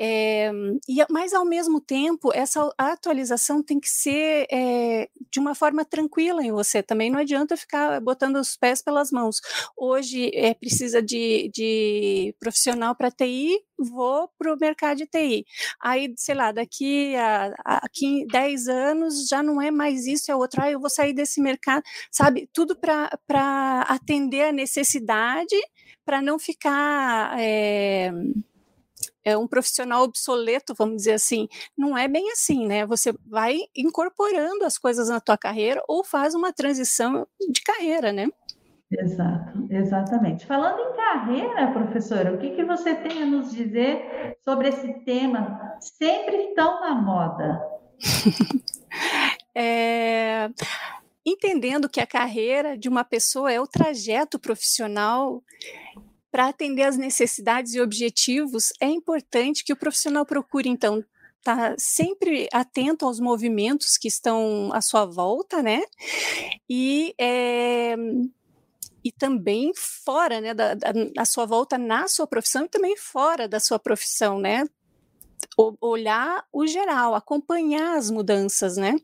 É, 0.00 0.52
e, 0.88 1.04
mas, 1.10 1.34
ao 1.34 1.44
mesmo 1.44 1.80
tempo, 1.80 2.30
essa 2.32 2.72
atualização 2.78 3.60
tem 3.60 3.80
que 3.80 3.90
ser 3.90 4.46
é, 4.48 5.08
de 5.28 5.40
uma 5.40 5.56
forma 5.56 5.84
tranquila 5.84 6.40
em 6.44 6.52
você. 6.52 6.82
Também 6.82 7.10
não 7.10 7.18
adianta 7.18 7.56
ficar 7.56 8.00
botando 8.00 8.36
os 8.36 8.56
pés 8.56 8.80
pelas 8.80 9.10
mãos. 9.10 9.40
Hoje 9.76 10.30
é, 10.34 10.54
precisa 10.54 11.02
de, 11.02 11.50
de 11.52 12.32
profissional 12.38 12.94
para 12.94 13.10
TI, 13.10 13.58
vou 13.76 14.28
para 14.38 14.54
o 14.54 14.58
mercado 14.58 14.98
de 14.98 15.06
TI. 15.06 15.44
Aí, 15.80 16.14
sei 16.16 16.34
lá, 16.36 16.52
daqui 16.52 17.16
a, 17.16 17.52
a 17.64 17.80
10 18.30 18.68
anos 18.68 19.28
já 19.28 19.42
não 19.42 19.60
é 19.60 19.72
mais 19.72 20.06
isso, 20.06 20.30
é 20.30 20.36
outro. 20.36 20.62
Ah, 20.62 20.70
eu 20.70 20.78
vou 20.78 20.90
sair 20.90 21.12
desse 21.12 21.40
mercado, 21.40 21.82
sabe? 22.12 22.48
Tudo 22.52 22.76
para 22.76 23.82
atender 23.88 24.42
a 24.42 24.52
necessidade, 24.52 25.56
para 26.04 26.22
não 26.22 26.38
ficar. 26.38 27.36
É, 27.40 28.12
é 29.28 29.36
um 29.36 29.46
profissional 29.46 30.02
obsoleto, 30.02 30.74
vamos 30.74 30.96
dizer 30.96 31.12
assim. 31.12 31.48
Não 31.76 31.96
é 31.96 32.08
bem 32.08 32.30
assim, 32.32 32.66
né? 32.66 32.86
Você 32.86 33.12
vai 33.26 33.58
incorporando 33.76 34.64
as 34.64 34.78
coisas 34.78 35.08
na 35.08 35.20
tua 35.20 35.36
carreira 35.36 35.82
ou 35.88 36.04
faz 36.04 36.34
uma 36.34 36.52
transição 36.52 37.26
de 37.50 37.62
carreira, 37.62 38.12
né? 38.12 38.28
Exato, 38.90 39.66
exatamente. 39.70 40.46
Falando 40.46 40.80
em 40.80 40.96
carreira, 40.96 41.72
professora, 41.72 42.34
o 42.34 42.38
que, 42.38 42.50
que 42.50 42.64
você 42.64 42.94
tem 42.94 43.22
a 43.22 43.26
nos 43.26 43.50
dizer 43.50 44.38
sobre 44.42 44.68
esse 44.68 45.04
tema 45.04 45.76
sempre 45.78 46.54
tão 46.54 46.80
na 46.80 46.94
moda? 46.94 47.60
é, 49.54 50.48
entendendo 51.24 51.88
que 51.88 52.00
a 52.00 52.06
carreira 52.06 52.78
de 52.78 52.88
uma 52.88 53.04
pessoa 53.04 53.52
é 53.52 53.60
o 53.60 53.66
trajeto 53.66 54.38
profissional 54.38 55.42
para 56.30 56.48
atender 56.48 56.82
às 56.82 56.96
necessidades 56.96 57.74
e 57.74 57.80
objetivos, 57.80 58.72
é 58.80 58.86
importante 58.86 59.64
que 59.64 59.72
o 59.72 59.76
profissional 59.76 60.26
procure, 60.26 60.68
então, 60.68 61.04
estar 61.38 61.70
tá 61.70 61.74
sempre 61.78 62.48
atento 62.52 63.06
aos 63.06 63.20
movimentos 63.20 63.96
que 63.96 64.08
estão 64.08 64.70
à 64.72 64.80
sua 64.80 65.04
volta, 65.06 65.62
né? 65.62 65.82
E, 66.68 67.14
é, 67.18 67.96
e 69.02 69.12
também 69.12 69.72
fora, 69.74 70.40
né, 70.40 70.52
da, 70.52 70.74
da, 70.74 70.92
da 71.14 71.24
sua 71.24 71.46
volta 71.46 71.78
na 71.78 72.08
sua 72.08 72.26
profissão 72.26 72.64
e 72.64 72.68
também 72.68 72.96
fora 72.96 73.48
da 73.48 73.60
sua 73.60 73.78
profissão, 73.78 74.38
né? 74.38 74.64
Olhar 75.80 76.44
o 76.52 76.66
geral, 76.66 77.14
acompanhar 77.14 77.96
as 77.96 78.10
mudanças, 78.10 78.76
né? 78.76 78.96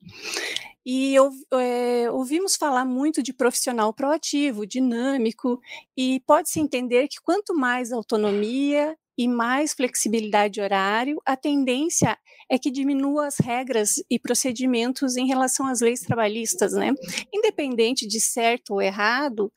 E 0.86 1.14
eu, 1.14 1.30
é, 1.54 2.10
ouvimos 2.10 2.56
falar 2.56 2.84
muito 2.84 3.22
de 3.22 3.32
profissional 3.32 3.92
proativo, 3.92 4.66
dinâmico, 4.66 5.60
e 5.96 6.20
pode-se 6.26 6.60
entender 6.60 7.08
que 7.08 7.20
quanto 7.22 7.54
mais 7.54 7.90
autonomia 7.90 8.94
e 9.16 9.26
mais 9.28 9.72
flexibilidade 9.72 10.54
de 10.54 10.60
horário, 10.60 11.22
a 11.24 11.36
tendência 11.36 12.18
é 12.50 12.58
que 12.58 12.70
diminua 12.70 13.28
as 13.28 13.38
regras 13.38 13.94
e 14.10 14.18
procedimentos 14.18 15.16
em 15.16 15.26
relação 15.26 15.66
às 15.66 15.80
leis 15.80 16.00
trabalhistas, 16.00 16.72
né? 16.72 16.92
Independente 17.32 18.06
de 18.06 18.20
certo 18.20 18.74
ou 18.74 18.82
errado, 18.82 19.52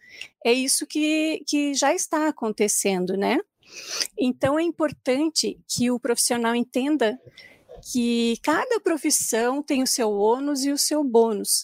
é 0.46 0.54
isso 0.54 0.86
que, 0.86 1.44
que 1.46 1.74
já 1.74 1.94
está 1.94 2.28
acontecendo, 2.28 3.18
né? 3.18 3.40
Então 4.18 4.58
é 4.58 4.64
importante 4.64 5.60
que 5.68 5.92
o 5.92 6.00
profissional 6.00 6.56
entenda 6.56 7.20
que 7.92 8.38
cada 8.44 8.80
profissão 8.80 9.62
tem 9.62 9.84
o 9.84 9.88
seu 9.88 10.12
ônus 10.12 10.66
e 10.66 10.72
o 10.72 10.78
seu 10.78 11.04
bônus. 11.04 11.64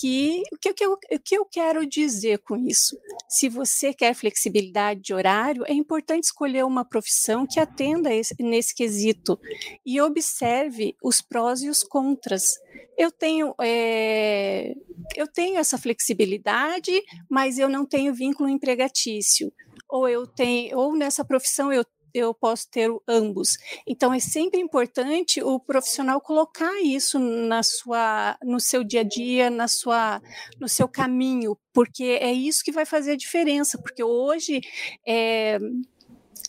Que 0.00 0.42
o 0.52 0.58
que, 0.58 0.74
que, 0.74 0.84
eu, 0.84 0.98
que 1.24 1.34
eu 1.36 1.44
quero 1.44 1.86
dizer 1.86 2.38
com 2.38 2.56
isso? 2.56 2.98
Se 3.28 3.48
você 3.48 3.94
quer 3.94 4.14
flexibilidade 4.14 5.00
de 5.00 5.14
horário, 5.14 5.64
é 5.66 5.72
importante 5.72 6.24
escolher 6.24 6.64
uma 6.64 6.84
profissão 6.84 7.46
que 7.46 7.58
atenda 7.58 8.12
esse, 8.12 8.34
nesse 8.40 8.74
quesito 8.74 9.38
e 9.84 10.00
observe 10.00 10.96
os 11.02 11.22
prós 11.22 11.62
e 11.62 11.68
os 11.68 11.82
contras. 11.82 12.58
Eu 12.96 13.10
tenho, 13.10 13.54
é, 13.60 14.74
eu 15.16 15.26
tenho 15.26 15.58
essa 15.58 15.78
flexibilidade, 15.78 17.02
mas 17.28 17.58
eu 17.58 17.68
não 17.68 17.86
tenho 17.86 18.14
vínculo 18.14 18.48
empregatício. 18.48 19.50
Ou 19.90 20.08
eu 20.08 20.26
tenho, 20.26 20.78
ou 20.78 20.96
nessa 20.96 21.24
profissão 21.24 21.72
eu 21.72 21.84
eu 22.12 22.34
posso 22.34 22.68
ter 22.68 22.90
ambos. 23.06 23.56
Então 23.86 24.12
é 24.12 24.18
sempre 24.18 24.60
importante 24.60 25.42
o 25.42 25.58
profissional 25.58 26.20
colocar 26.20 26.80
isso 26.82 27.18
na 27.18 27.62
sua, 27.62 28.36
no 28.42 28.60
seu 28.60 28.82
dia 28.82 29.00
a 29.00 29.04
dia, 29.04 29.50
na 29.50 29.68
sua, 29.68 30.20
no 30.58 30.68
seu 30.68 30.88
caminho, 30.88 31.56
porque 31.72 32.18
é 32.20 32.32
isso 32.32 32.64
que 32.64 32.72
vai 32.72 32.84
fazer 32.84 33.12
a 33.12 33.16
diferença. 33.16 33.78
Porque 33.78 34.02
hoje, 34.02 34.60
é, 35.06 35.58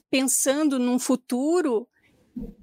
pensando 0.10 0.80
num 0.80 1.00
futuro, 1.00 1.88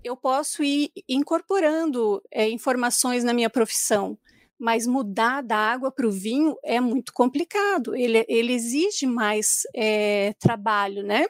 eu 0.02 0.16
posso 0.16 0.62
ir 0.62 0.90
incorporando 1.08 2.22
é, 2.30 2.48
informações 2.48 3.22
na 3.22 3.34
minha 3.34 3.50
profissão 3.50 4.18
mas 4.58 4.86
mudar 4.86 5.42
da 5.42 5.56
água 5.56 5.90
para 5.90 6.06
o 6.06 6.10
vinho 6.10 6.56
é 6.64 6.80
muito 6.80 7.12
complicado, 7.12 7.94
ele, 7.94 8.24
ele 8.28 8.52
exige 8.52 9.06
mais 9.06 9.62
é, 9.74 10.34
trabalho, 10.38 11.02
né? 11.02 11.26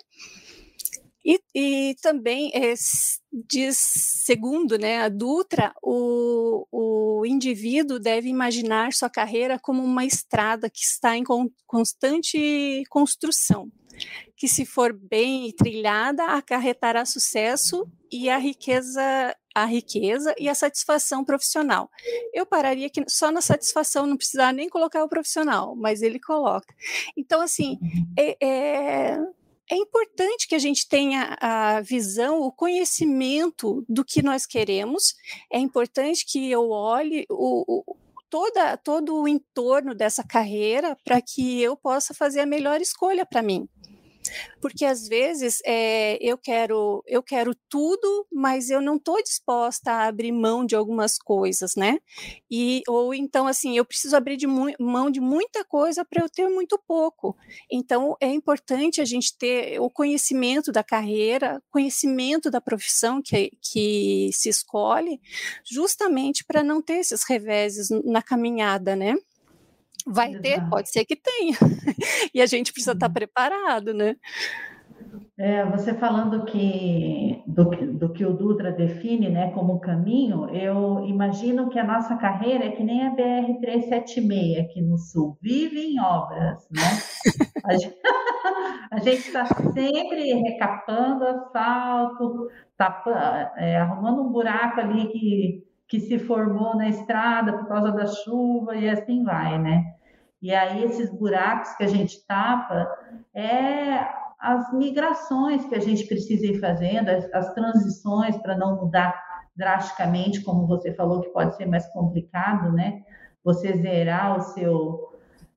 E, 1.24 1.40
e 1.54 1.96
também, 2.00 2.50
é, 2.54 2.74
diz, 3.33 3.76
segundo 3.78 4.78
né, 4.78 5.00
a 5.00 5.09
Dutra, 5.09 5.74
o, 5.83 6.66
o 6.70 7.26
indivíduo 7.26 7.98
deve 7.98 8.28
imaginar 8.28 8.92
sua 8.92 9.11
carreira 9.11 9.59
como 9.59 9.83
uma 9.83 10.04
estrada 10.04 10.70
que 10.70 10.81
está 10.81 11.16
em 11.16 11.24
constante 11.66 12.83
construção, 12.88 13.70
que 14.37 14.46
se 14.48 14.64
for 14.64 14.92
bem 14.92 15.52
trilhada, 15.52 16.24
acarretará 16.24 17.04
sucesso 17.04 17.87
e 18.11 18.31
a 18.31 18.38
riqueza 18.38 19.35
a 19.54 19.64
riqueza 19.64 20.33
e 20.38 20.48
a 20.48 20.54
satisfação 20.54 21.24
profissional. 21.24 21.90
Eu 22.33 22.46
pararia 22.46 22.87
aqui 22.87 23.02
só 23.09 23.33
na 23.33 23.40
satisfação, 23.40 24.07
não 24.07 24.16
precisar 24.16 24.52
nem 24.52 24.68
colocar 24.68 25.02
o 25.02 25.09
profissional, 25.09 25.74
mas 25.74 26.00
ele 26.00 26.20
coloca. 26.20 26.72
Então, 27.16 27.40
assim, 27.40 27.76
uhum. 27.83 28.12
é, 28.16 28.37
é 28.40 29.18
é 29.70 29.76
importante 29.76 30.48
que 30.48 30.54
a 30.54 30.59
gente 30.59 30.88
tenha 30.88 31.37
a 31.40 31.81
visão, 31.81 32.40
o 32.40 32.50
conhecimento 32.50 33.85
do 33.88 34.04
que 34.04 34.22
nós 34.22 34.46
queremos. 34.46 35.14
É 35.52 35.59
importante 35.59 36.24
que 36.26 36.50
eu 36.50 36.70
olhe 36.70 37.26
o, 37.28 37.81
o 37.81 37.96
toda, 38.31 38.76
todo 38.76 39.14
o 39.14 39.28
entorno 39.28 39.94
dessa 39.94 40.22
carreira 40.22 40.96
para 41.04 41.20
que 41.20 41.61
eu 41.61 41.76
possa 41.76 42.14
fazer 42.14 42.40
a 42.40 42.46
melhor 42.46 42.81
escolha 42.81 43.26
para 43.26 43.42
mim. 43.42 43.68
Porque 44.60 44.84
às 44.84 45.06
vezes 45.06 45.60
é, 45.64 46.18
eu 46.20 46.36
quero 46.36 47.02
eu 47.06 47.22
quero 47.22 47.54
tudo, 47.68 48.26
mas 48.32 48.70
eu 48.70 48.80
não 48.80 48.96
estou 48.96 49.22
disposta 49.22 49.92
a 49.92 50.06
abrir 50.06 50.32
mão 50.32 50.64
de 50.64 50.74
algumas 50.74 51.18
coisas, 51.18 51.74
né? 51.76 51.98
E 52.50 52.82
ou 52.88 53.14
então 53.14 53.46
assim 53.46 53.76
eu 53.76 53.84
preciso 53.84 54.16
abrir 54.16 54.36
de 54.36 54.46
mão 54.46 55.10
de 55.10 55.20
muita 55.20 55.64
coisa 55.64 56.04
para 56.04 56.22
eu 56.22 56.28
ter 56.28 56.48
muito 56.48 56.78
pouco. 56.86 57.36
Então 57.70 58.16
é 58.20 58.28
importante 58.28 59.00
a 59.00 59.04
gente 59.04 59.36
ter 59.36 59.80
o 59.80 59.90
conhecimento 59.90 60.72
da 60.72 60.82
carreira, 60.82 61.62
conhecimento 61.70 62.50
da 62.50 62.60
profissão 62.60 63.22
que, 63.22 63.52
que 63.62 64.30
se 64.32 64.48
escolhe, 64.48 65.20
justamente 65.64 66.44
para 66.44 66.62
não 66.62 66.82
ter 66.82 66.98
esses 66.98 67.22
reveses 67.24 67.88
na 68.04 68.22
caminhada, 68.22 68.96
né? 68.96 69.14
Vai 70.06 70.30
Exato. 70.30 70.42
ter? 70.42 70.68
Pode 70.68 70.90
ser 70.90 71.04
que 71.04 71.16
tenha. 71.16 71.56
e 72.34 72.40
a 72.40 72.46
gente 72.46 72.72
precisa 72.72 72.92
estar 72.92 73.06
tá 73.06 73.08
uhum. 73.08 73.14
preparado, 73.14 73.92
né? 73.92 74.16
É, 75.38 75.64
você 75.66 75.94
falando 75.94 76.44
que 76.44 77.42
do, 77.46 77.64
do, 77.64 78.12
que 78.12 78.26
o 78.26 78.32
Dutra 78.32 78.72
define 78.72 79.28
né, 79.28 79.52
como 79.52 79.78
caminho, 79.78 80.48
eu 80.50 81.04
imagino 81.06 81.68
que 81.68 81.78
a 81.78 81.84
nossa 81.84 82.16
carreira 82.16 82.64
é 82.64 82.72
que 82.72 82.82
nem 82.82 83.06
a 83.06 83.14
BR-376 83.14 84.61
aqui 84.61 84.82
no 84.82 84.98
Sul, 84.98 85.38
vive 85.40 85.80
em 85.80 86.00
obras, 86.00 86.66
né? 86.70 86.82
A 88.90 88.98
gente 88.98 89.28
está 89.28 89.44
sempre 89.44 90.32
recapando 90.34 91.24
asfalto, 91.24 92.48
tapa, 92.76 93.52
é, 93.56 93.76
arrumando 93.76 94.22
um 94.22 94.32
buraco 94.32 94.80
ali 94.80 95.08
que, 95.08 95.64
que 95.88 95.98
se 96.01 96.18
formou 96.18 96.77
na 96.77 96.88
estrada 96.88 97.53
por 97.53 97.66
causa 97.66 97.90
da 97.90 98.07
chuva 98.07 98.77
e 98.77 98.88
assim 98.88 99.24
vai, 99.24 99.59
né? 99.59 99.94
E 100.40 100.55
aí 100.55 100.85
esses 100.85 101.11
buracos 101.11 101.74
que 101.77 101.85
a 101.85 101.88
gente 101.88 102.24
tapa 102.27 102.87
é 103.35 104.07
as 104.38 104.72
migrações 104.72 105.64
que 105.64 105.74
a 105.74 105.81
gente 105.81 106.07
precisa 106.07 106.46
ir 106.46 106.61
fazendo, 106.61 107.09
as, 107.09 107.33
as 107.33 107.53
transições 107.55 108.37
para 108.37 108.57
não 108.57 108.77
mudar 108.77 109.18
drasticamente, 109.57 110.42
como 110.42 110.66
você 110.66 110.94
falou, 110.94 111.20
que 111.20 111.31
pode 111.31 111.57
ser 111.57 111.66
mais 111.66 111.87
complicado, 111.92 112.70
né? 112.70 113.03
Você 113.42 113.72
zerar 113.79 114.38
o 114.38 114.42
seu 114.42 115.09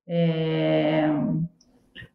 é, 0.08 1.08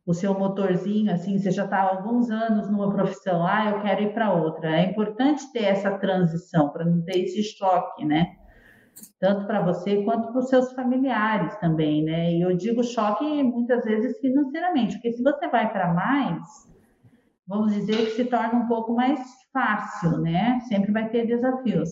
o 0.07 0.15
seu 0.15 0.33
motorzinho, 0.39 1.13
assim, 1.13 1.39
você 1.39 1.51
já 1.51 1.65
está 1.65 1.79
há 1.79 1.91
alguns 1.97 2.31
anos 2.31 2.71
numa 2.71 2.93
profissão, 2.93 3.45
ah, 3.45 3.71
eu 3.71 3.83
quero 3.83 4.03
ir 4.03 4.15
para 4.15 4.33
outra. 4.33 4.81
É 4.81 4.91
importante 4.91 5.53
ter 5.53 5.65
essa 5.65 5.99
transição 5.99 6.71
para 6.71 6.85
não 6.85 7.03
ter 7.03 7.19
esse 7.25 7.43
choque, 7.43 8.05
né? 8.05 8.37
tanto 9.21 9.47
para 9.47 9.63
você 9.63 10.03
quanto 10.05 10.29
para 10.29 10.41
os 10.41 10.49
seus 10.49 10.73
familiares 10.73 11.57
também, 11.59 12.05
né? 12.05 12.33
E 12.33 12.41
eu 12.41 12.57
digo 12.57 12.83
choque 12.83 13.43
muitas 13.43 13.85
vezes 13.85 14.19
financeiramente, 14.21 14.95
porque 14.95 15.13
se 15.13 15.23
você 15.23 15.49
vai 15.49 15.71
para 15.71 15.93
mais, 15.93 16.43
vamos 17.47 17.75
dizer 17.75 17.97
que 17.97 18.11
se 18.13 18.25
torna 18.25 18.55
um 18.61 18.69
pouco 18.69 18.95
mais 18.95 19.21
fácil, 19.53 20.19
né? 20.19 20.61
Sempre 20.69 20.93
vai 20.93 21.09
ter 21.09 21.27
desafios. 21.27 21.91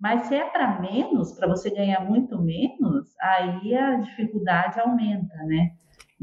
Mas 0.00 0.26
se 0.26 0.34
é 0.34 0.44
para 0.44 0.80
menos, 0.80 1.32
para 1.32 1.48
você 1.48 1.70
ganhar 1.70 2.04
muito 2.04 2.40
menos, 2.40 3.08
aí 3.20 3.74
a 3.74 3.96
dificuldade 3.96 4.78
aumenta, 4.80 5.36
né? 5.46 5.70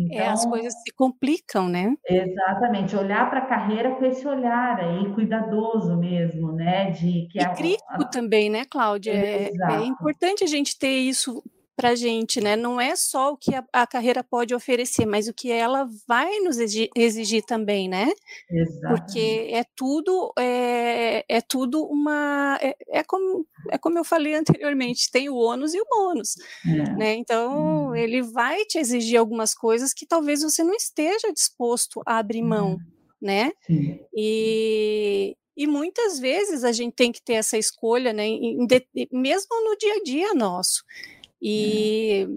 Então, 0.06 0.18
é, 0.18 0.28
as 0.28 0.40
então 0.42 0.52
coisas 0.52 0.74
se 0.74 0.94
complicam, 0.96 1.68
né? 1.68 1.96
Exatamente, 2.08 2.96
olhar 2.96 3.30
para 3.30 3.40
a 3.40 3.46
carreira 3.46 3.96
com 3.96 4.06
esse 4.06 4.28
olhar 4.28 4.80
aí, 4.80 5.14
cuidadoso 5.14 5.98
mesmo, 5.98 6.52
né? 6.52 6.92
De, 6.92 7.28
que 7.32 7.40
e 7.40 7.44
a, 7.44 7.50
crítico 7.50 8.04
a... 8.04 8.06
também, 8.06 8.50
né, 8.50 8.66
Cláudia? 8.66 9.12
É, 9.12 9.50
é, 9.50 9.84
importante 9.84 10.44
a 10.44 10.48
gente 10.48 10.78
ter 10.78 10.98
isso 10.98 11.44
para 11.76 11.90
a 11.90 11.96
gente, 11.96 12.40
né? 12.42 12.56
Não 12.56 12.80
é 12.80 12.96
só 12.96 13.32
o 13.32 13.38
que 13.38 13.56
a, 13.56 13.64
a, 13.74 13.88
carreira 13.88 14.24
pode 14.24 14.54
oferecer, 14.54 15.06
mas 15.06 15.28
o 15.28 15.34
que 15.34 15.52
ela 15.52 15.88
vai 16.08 16.40
nos 16.40 16.58
exigir, 16.58 16.90
exigir 16.96 17.44
também, 17.44 17.90
né? 17.90 18.12
Exatamente. 18.50 19.02
Porque 19.02 19.48
é 19.52 19.64
tudo 19.76 20.34
é, 20.38 21.26
é 21.28 21.42
tudo 21.42 21.84
uma 21.84 22.60
é, 22.62 22.76
é, 22.90 23.04
como 23.04 23.46
é 23.70 23.78
como 23.78 23.98
eu 23.98 24.04
falei 24.04 24.36
anteriormente, 24.36 25.12
tem 25.12 25.30
o 25.30 25.36
ônus 25.36 25.74
e 25.74 25.82
o 25.82 25.86
bônus, 25.90 26.36
é. 26.66 26.96
né? 26.96 27.14
Então 27.16 27.90
hum. 27.90 27.96
ele 27.96 28.22
vai 28.22 28.64
te 28.66 28.78
exigir 28.78 29.18
algumas 29.18 29.54
coisas 29.54 29.94
que 29.94 30.06
talvez 30.06 30.42
você 30.44 30.64
não 30.64 30.76
esteja 30.76 31.32
disposto 31.34 32.02
a 32.06 32.18
abrir 32.18 32.44
mão, 32.44 32.78
é. 33.22 33.26
né? 33.26 33.52
Sim. 33.66 34.00
E 34.16 35.36
e 35.56 35.68
muitas 35.68 36.18
vezes 36.18 36.64
a 36.64 36.72
gente 36.72 36.94
tem 36.94 37.12
que 37.12 37.22
ter 37.22 37.34
essa 37.34 37.58
escolha, 37.58 38.14
né? 38.14 38.26
Em, 38.26 38.64
em, 38.64 39.08
mesmo 39.12 39.50
no 39.64 39.78
dia 39.78 39.96
a 39.96 40.04
dia 40.04 40.34
nosso. 40.34 40.84
E 41.42 42.28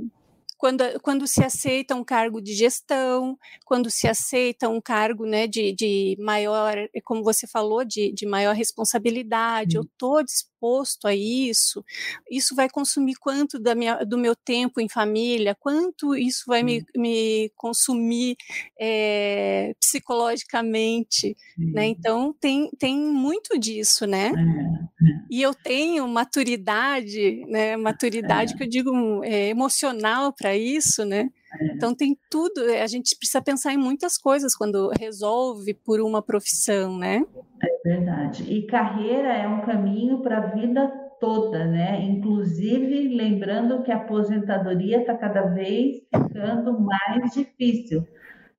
quando, 0.57 0.83
quando 1.03 1.27
se 1.27 1.45
aceita 1.45 1.95
um 1.95 2.03
cargo 2.03 2.40
de 2.40 2.55
gestão, 2.55 3.38
quando 3.67 3.90
se 3.90 4.09
aceita 4.09 4.69
um 4.69 4.81
cargo 4.81 5.27
né, 5.27 5.47
de, 5.47 5.73
de 5.75 6.17
maior, 6.19 6.75
como 7.05 7.23
você 7.23 7.47
falou, 7.47 7.85
de, 7.85 8.12
de 8.12 8.25
maior 8.25 8.55
responsabilidade, 8.55 9.77
eu 9.77 9.83
estou 9.83 10.25
disposto 10.64 11.07
a 11.07 11.14
isso, 11.14 11.85
isso 12.31 12.55
vai 12.55 12.68
consumir 12.68 13.16
quanto 13.16 13.59
da 13.59 13.74
minha, 13.74 14.03
do 14.05 14.16
meu 14.16 14.35
tempo 14.35 14.81
em 14.81 14.88
família, 14.88 15.55
quanto 15.55 16.14
isso 16.16 16.44
vai 16.46 16.62
me, 16.62 16.85
me 16.96 17.53
consumir 17.55 18.37
é, 18.81 19.74
psicologicamente, 19.79 21.37
né? 21.59 21.87
Então 21.87 22.35
tem, 22.40 22.70
tem 22.79 22.96
muito 22.96 23.59
disso, 23.59 24.07
né? 24.07 24.29
É, 24.29 25.11
é. 25.11 25.24
E 25.31 25.42
eu 25.42 25.55
tenho 25.55 26.09
maturidade, 26.09 27.44
né? 27.46 27.77
Maturidade 27.77 28.55
é. 28.55 28.57
que 28.57 28.62
eu 28.64 28.68
digo 28.68 29.22
é, 29.22 29.48
emocional 29.48 30.33
para 30.33 30.57
isso, 30.57 31.05
né? 31.05 31.29
Então 31.75 31.95
tem 31.95 32.17
tudo, 32.31 32.61
a 32.83 32.87
gente 32.87 33.17
precisa 33.17 33.43
pensar 33.43 33.73
em 33.73 33.77
muitas 33.79 34.17
coisas 34.19 34.55
quando 34.55 34.90
resolve 34.99 35.75
por 35.75 36.01
uma 36.01 36.23
profissão, 36.23 36.99
né? 36.99 37.25
É 37.62 37.88
verdade. 37.88 38.45
E 38.51 38.67
carreira 38.67 39.33
é 39.33 39.47
um 39.47 39.62
caminho 39.62 40.21
para 40.21 40.38
a 40.38 40.47
vida 40.47 40.88
toda, 41.21 41.64
né? 41.64 42.03
Inclusive 42.03 43.09
lembrando 43.17 43.83
que 43.83 43.93
a 43.93 43.97
aposentadoria 43.97 45.01
está 45.01 45.14
cada 45.17 45.43
vez 45.43 46.03
ficando 46.12 46.81
mais 46.81 47.33
difícil, 47.33 48.07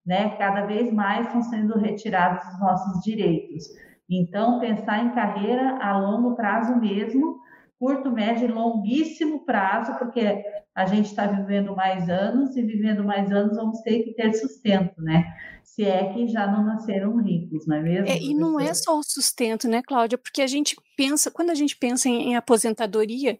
né? 0.06 0.36
Cada 0.38 0.66
vez 0.66 0.92
mais 0.92 1.28
estão 1.28 1.44
sendo 1.44 1.78
retirados 1.78 2.46
os 2.54 2.60
nossos 2.60 3.04
direitos. 3.04 3.66
Então 4.10 4.60
pensar 4.60 5.04
em 5.04 5.14
carreira 5.14 5.78
a 5.82 5.98
longo 5.98 6.36
prazo 6.36 6.76
mesmo 6.76 7.44
curto, 7.80 8.12
médio 8.12 8.48
e 8.48 8.52
longuíssimo 8.52 9.46
prazo, 9.46 9.98
porque 9.98 10.44
a 10.76 10.86
gente 10.86 11.06
está 11.06 11.26
vivendo 11.26 11.74
mais 11.74 12.10
anos 12.10 12.56
e 12.58 12.62
vivendo 12.62 13.04
mais 13.04 13.32
anos 13.32 13.56
vamos 13.56 13.80
ter 13.82 14.04
que 14.04 14.14
ter 14.14 14.34
sustento, 14.34 15.02
né? 15.02 15.24
Se 15.64 15.86
é 15.86 16.12
que 16.14 16.28
já 16.28 16.46
não 16.46 16.66
nasceram 16.66 17.16
ricos, 17.18 17.66
não 17.66 17.78
é 17.78 17.82
mesmo? 17.82 18.08
É, 18.08 18.18
e 18.18 18.34
não 18.34 18.60
é 18.60 18.74
só 18.74 19.00
o 19.00 19.04
sustento, 19.04 19.70
né, 19.70 19.82
Cláudia? 19.82 20.18
Porque 20.18 20.42
a 20.42 20.48
gente 20.48 20.76
pensa, 20.98 21.32
quando 21.32 21.50
a 21.50 21.56
gente 21.56 21.78
pensa 21.78 22.10
em, 22.10 22.30
em 22.30 22.36
aposentadoria, 22.36 23.40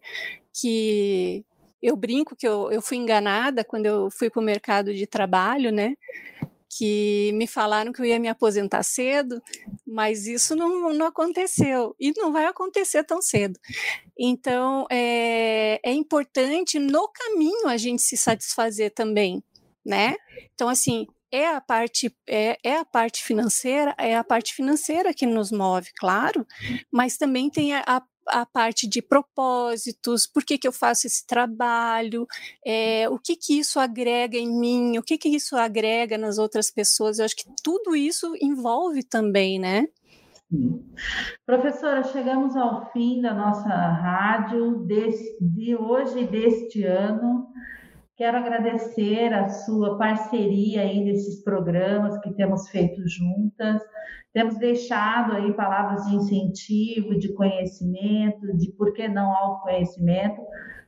que 0.52 1.44
eu 1.82 1.94
brinco 1.94 2.34
que 2.34 2.48
eu, 2.48 2.72
eu 2.72 2.80
fui 2.80 2.96
enganada 2.96 3.62
quando 3.62 3.84
eu 3.84 4.10
fui 4.10 4.30
para 4.30 4.40
o 4.40 4.44
mercado 4.44 4.94
de 4.94 5.06
trabalho, 5.06 5.70
né? 5.70 5.94
Que 6.76 7.32
me 7.34 7.46
falaram 7.46 7.92
que 7.92 8.00
eu 8.00 8.04
ia 8.04 8.18
me 8.18 8.28
aposentar 8.28 8.82
cedo, 8.82 9.42
mas 9.86 10.26
isso 10.26 10.54
não, 10.54 10.92
não 10.92 11.06
aconteceu 11.06 11.94
e 11.98 12.12
não 12.16 12.32
vai 12.32 12.46
acontecer 12.46 13.02
tão 13.04 13.22
cedo. 13.22 13.58
Então, 14.18 14.86
é, 14.90 15.80
é 15.82 15.92
importante 15.92 16.78
no 16.78 17.08
caminho 17.08 17.68
a 17.68 17.76
gente 17.76 18.02
se 18.02 18.16
satisfazer 18.16 18.92
também, 18.92 19.42
né? 19.84 20.16
Então, 20.54 20.68
assim, 20.68 21.06
é 21.32 21.48
a 21.48 21.60
parte 21.60 22.14
é, 22.28 22.58
é, 22.62 22.76
a 22.76 22.84
parte 22.84 23.22
financeira 23.24 23.94
é 23.98 24.14
a 24.16 24.22
parte 24.22 24.54
financeira 24.54 25.12
que 25.12 25.26
nos 25.26 25.50
move 25.50 25.90
claro 25.98 26.46
mas 26.90 27.16
também 27.16 27.50
tem 27.50 27.74
a, 27.74 27.82
a 27.84 28.00
a 28.28 28.44
parte 28.46 28.86
de 28.86 29.00
propósitos, 29.02 30.26
por 30.26 30.44
que, 30.44 30.58
que 30.58 30.66
eu 30.66 30.72
faço 30.72 31.06
esse 31.06 31.26
trabalho, 31.26 32.26
é, 32.64 33.08
o 33.08 33.18
que, 33.18 33.36
que 33.36 33.58
isso 33.58 33.78
agrega 33.78 34.36
em 34.36 34.48
mim, 34.48 34.98
o 34.98 35.02
que, 35.02 35.18
que 35.18 35.28
isso 35.28 35.56
agrega 35.56 36.18
nas 36.18 36.38
outras 36.38 36.70
pessoas. 36.70 37.18
Eu 37.18 37.24
acho 37.24 37.36
que 37.36 37.46
tudo 37.62 37.94
isso 37.94 38.34
envolve 38.40 39.02
também, 39.02 39.58
né? 39.58 39.86
Professora, 41.44 42.04
chegamos 42.04 42.56
ao 42.56 42.92
fim 42.92 43.20
da 43.20 43.34
nossa 43.34 43.68
rádio 43.68 44.84
desse, 44.86 45.36
de 45.40 45.74
hoje 45.74 46.20
e 46.20 46.26
deste 46.26 46.84
ano. 46.84 47.45
Quero 48.16 48.38
agradecer 48.38 49.34
a 49.34 49.48
sua 49.50 49.98
parceria 49.98 50.80
aí 50.80 51.04
nesses 51.04 51.44
programas 51.44 52.18
que 52.20 52.32
temos 52.32 52.66
feito 52.70 53.06
juntas. 53.06 53.82
Temos 54.32 54.56
deixado 54.56 55.34
aí 55.34 55.52
palavras 55.52 56.06
de 56.06 56.16
incentivo, 56.16 57.18
de 57.18 57.34
conhecimento, 57.34 58.56
de 58.56 58.72
por 58.72 58.94
que 58.94 59.06
não 59.06 59.36
autoconhecimento 59.36 60.40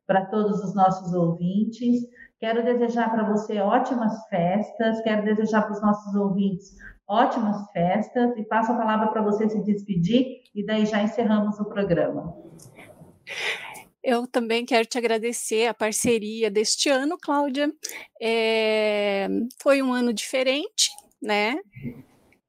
para 0.07 0.25
todos 0.25 0.65
os 0.65 0.75
nossos 0.75 1.13
ouvintes. 1.13 2.01
Quero 2.41 2.65
desejar 2.65 3.11
para 3.11 3.29
você 3.29 3.61
ótimas 3.61 4.27
festas, 4.29 5.03
quero 5.03 5.23
desejar 5.23 5.63
para 5.63 5.73
os 5.73 5.83
nossos 5.83 6.15
ouvintes 6.15 6.75
ótimas 7.07 7.71
festas 7.73 8.37
e 8.37 8.43
passo 8.45 8.73
a 8.73 8.77
palavra 8.77 9.09
para 9.09 9.23
você 9.23 9.49
se 9.49 9.63
despedir 9.65 10.43
e 10.55 10.65
daí 10.65 10.87
já 10.87 11.03
encerramos 11.03 11.59
o 11.59 11.65
programa. 11.67 12.35
Eu 14.03 14.27
também 14.27 14.65
quero 14.65 14.87
te 14.87 14.97
agradecer 14.97 15.67
a 15.67 15.75
parceria 15.75 16.51
deste 16.51 16.89
ano, 16.89 17.19
Cláudia. 17.21 17.73
É, 18.21 19.29
foi 19.61 19.83
um 19.83 19.93
ano 19.93 20.13
diferente, 20.13 20.91
né? 21.21 21.59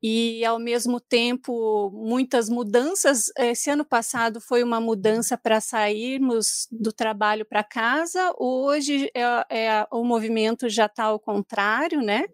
E, 0.01 0.45
ao 0.45 0.57
mesmo 0.57 0.99
tempo, 0.99 1.91
muitas 1.91 2.49
mudanças. 2.49 3.25
Esse 3.37 3.69
ano 3.69 3.83
passado 3.83 4.39
foi 4.39 4.63
uma 4.63 4.79
mudança 4.79 5.37
para 5.37 5.59
sairmos 5.59 6.67
do 6.71 6.93
trabalho 6.93 7.45
para 7.45 7.63
casa, 7.63 8.33
hoje 8.37 9.11
é, 9.13 9.21
é, 9.49 9.87
o 9.91 10.03
movimento 10.03 10.69
já 10.69 10.85
está 10.85 11.05
ao 11.05 11.19
contrário, 11.19 12.01
né? 12.01 12.25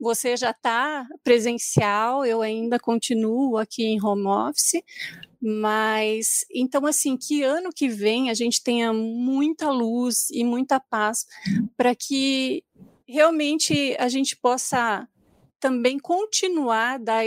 Você 0.00 0.36
já 0.36 0.50
está 0.50 1.06
presencial, 1.24 2.24
eu 2.24 2.40
ainda 2.40 2.78
continuo 2.78 3.56
aqui 3.56 3.84
em 3.84 4.02
home 4.02 4.26
office, 4.26 4.82
mas 5.40 6.44
então 6.52 6.86
assim, 6.86 7.16
que 7.16 7.42
ano 7.42 7.70
que 7.74 7.88
vem 7.88 8.30
a 8.30 8.34
gente 8.34 8.62
tenha 8.62 8.92
muita 8.92 9.70
luz 9.70 10.30
e 10.30 10.44
muita 10.44 10.78
paz 10.78 11.26
para 11.76 11.94
que 11.94 12.64
realmente 13.06 13.96
a 13.98 14.08
gente 14.08 14.36
possa 14.36 15.08
também 15.60 15.98
continuar 15.98 16.98
dar, 16.98 17.24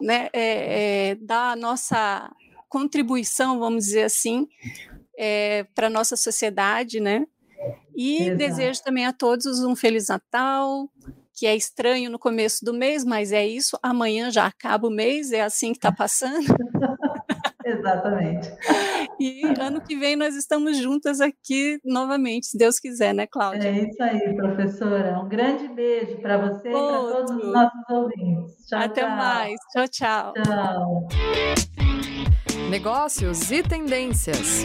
né, 0.00 0.28
é, 0.32 1.10
é, 1.10 1.14
dar 1.16 1.52
a 1.52 1.56
nossa 1.56 2.30
contribuição, 2.68 3.58
vamos 3.58 3.84
dizer 3.84 4.04
assim, 4.04 4.48
é, 5.16 5.64
para 5.74 5.86
a 5.86 5.90
nossa 5.90 6.16
sociedade, 6.16 7.00
né? 7.00 7.26
E 7.96 8.22
Exato. 8.22 8.36
desejo 8.36 8.82
também 8.82 9.06
a 9.06 9.12
todos 9.12 9.62
um 9.62 9.76
Feliz 9.76 10.08
Natal, 10.08 10.90
que 11.32 11.46
é 11.46 11.54
estranho 11.54 12.10
no 12.10 12.18
começo 12.18 12.64
do 12.64 12.74
mês, 12.74 13.04
mas 13.04 13.32
é 13.32 13.46
isso. 13.46 13.78
Amanhã 13.82 14.30
já 14.30 14.46
acaba 14.46 14.88
o 14.88 14.90
mês, 14.90 15.32
é 15.32 15.42
assim 15.42 15.72
que 15.72 15.78
está 15.78 15.92
passando. 15.92 16.46
Exatamente. 17.64 18.52
E 19.18 19.42
ano 19.60 19.80
que 19.80 19.96
vem 19.96 20.16
nós 20.16 20.34
estamos 20.34 20.76
juntas 20.78 21.20
aqui 21.20 21.78
novamente, 21.84 22.46
se 22.46 22.58
Deus 22.58 22.78
quiser, 22.78 23.14
né, 23.14 23.26
Cláudia? 23.26 23.68
É 23.68 23.88
isso 23.88 24.02
aí, 24.02 24.34
professora. 24.34 25.18
Um 25.20 25.28
grande 25.28 25.68
beijo 25.68 26.16
para 26.20 26.36
você 26.38 26.68
Outro. 26.68 26.72
e 26.72 26.72
para 26.72 27.12
todos 27.12 27.30
os 27.30 27.52
nossos 27.52 27.90
ouvintes. 27.90 28.66
Tchau, 28.66 28.80
Até 28.80 29.00
tchau. 29.02 29.16
mais. 29.16 29.60
Tchau, 29.72 29.88
tchau. 29.88 30.32
Tchau. 30.42 31.08
Negócios 32.70 33.50
e 33.50 33.62
tendências. 33.62 34.64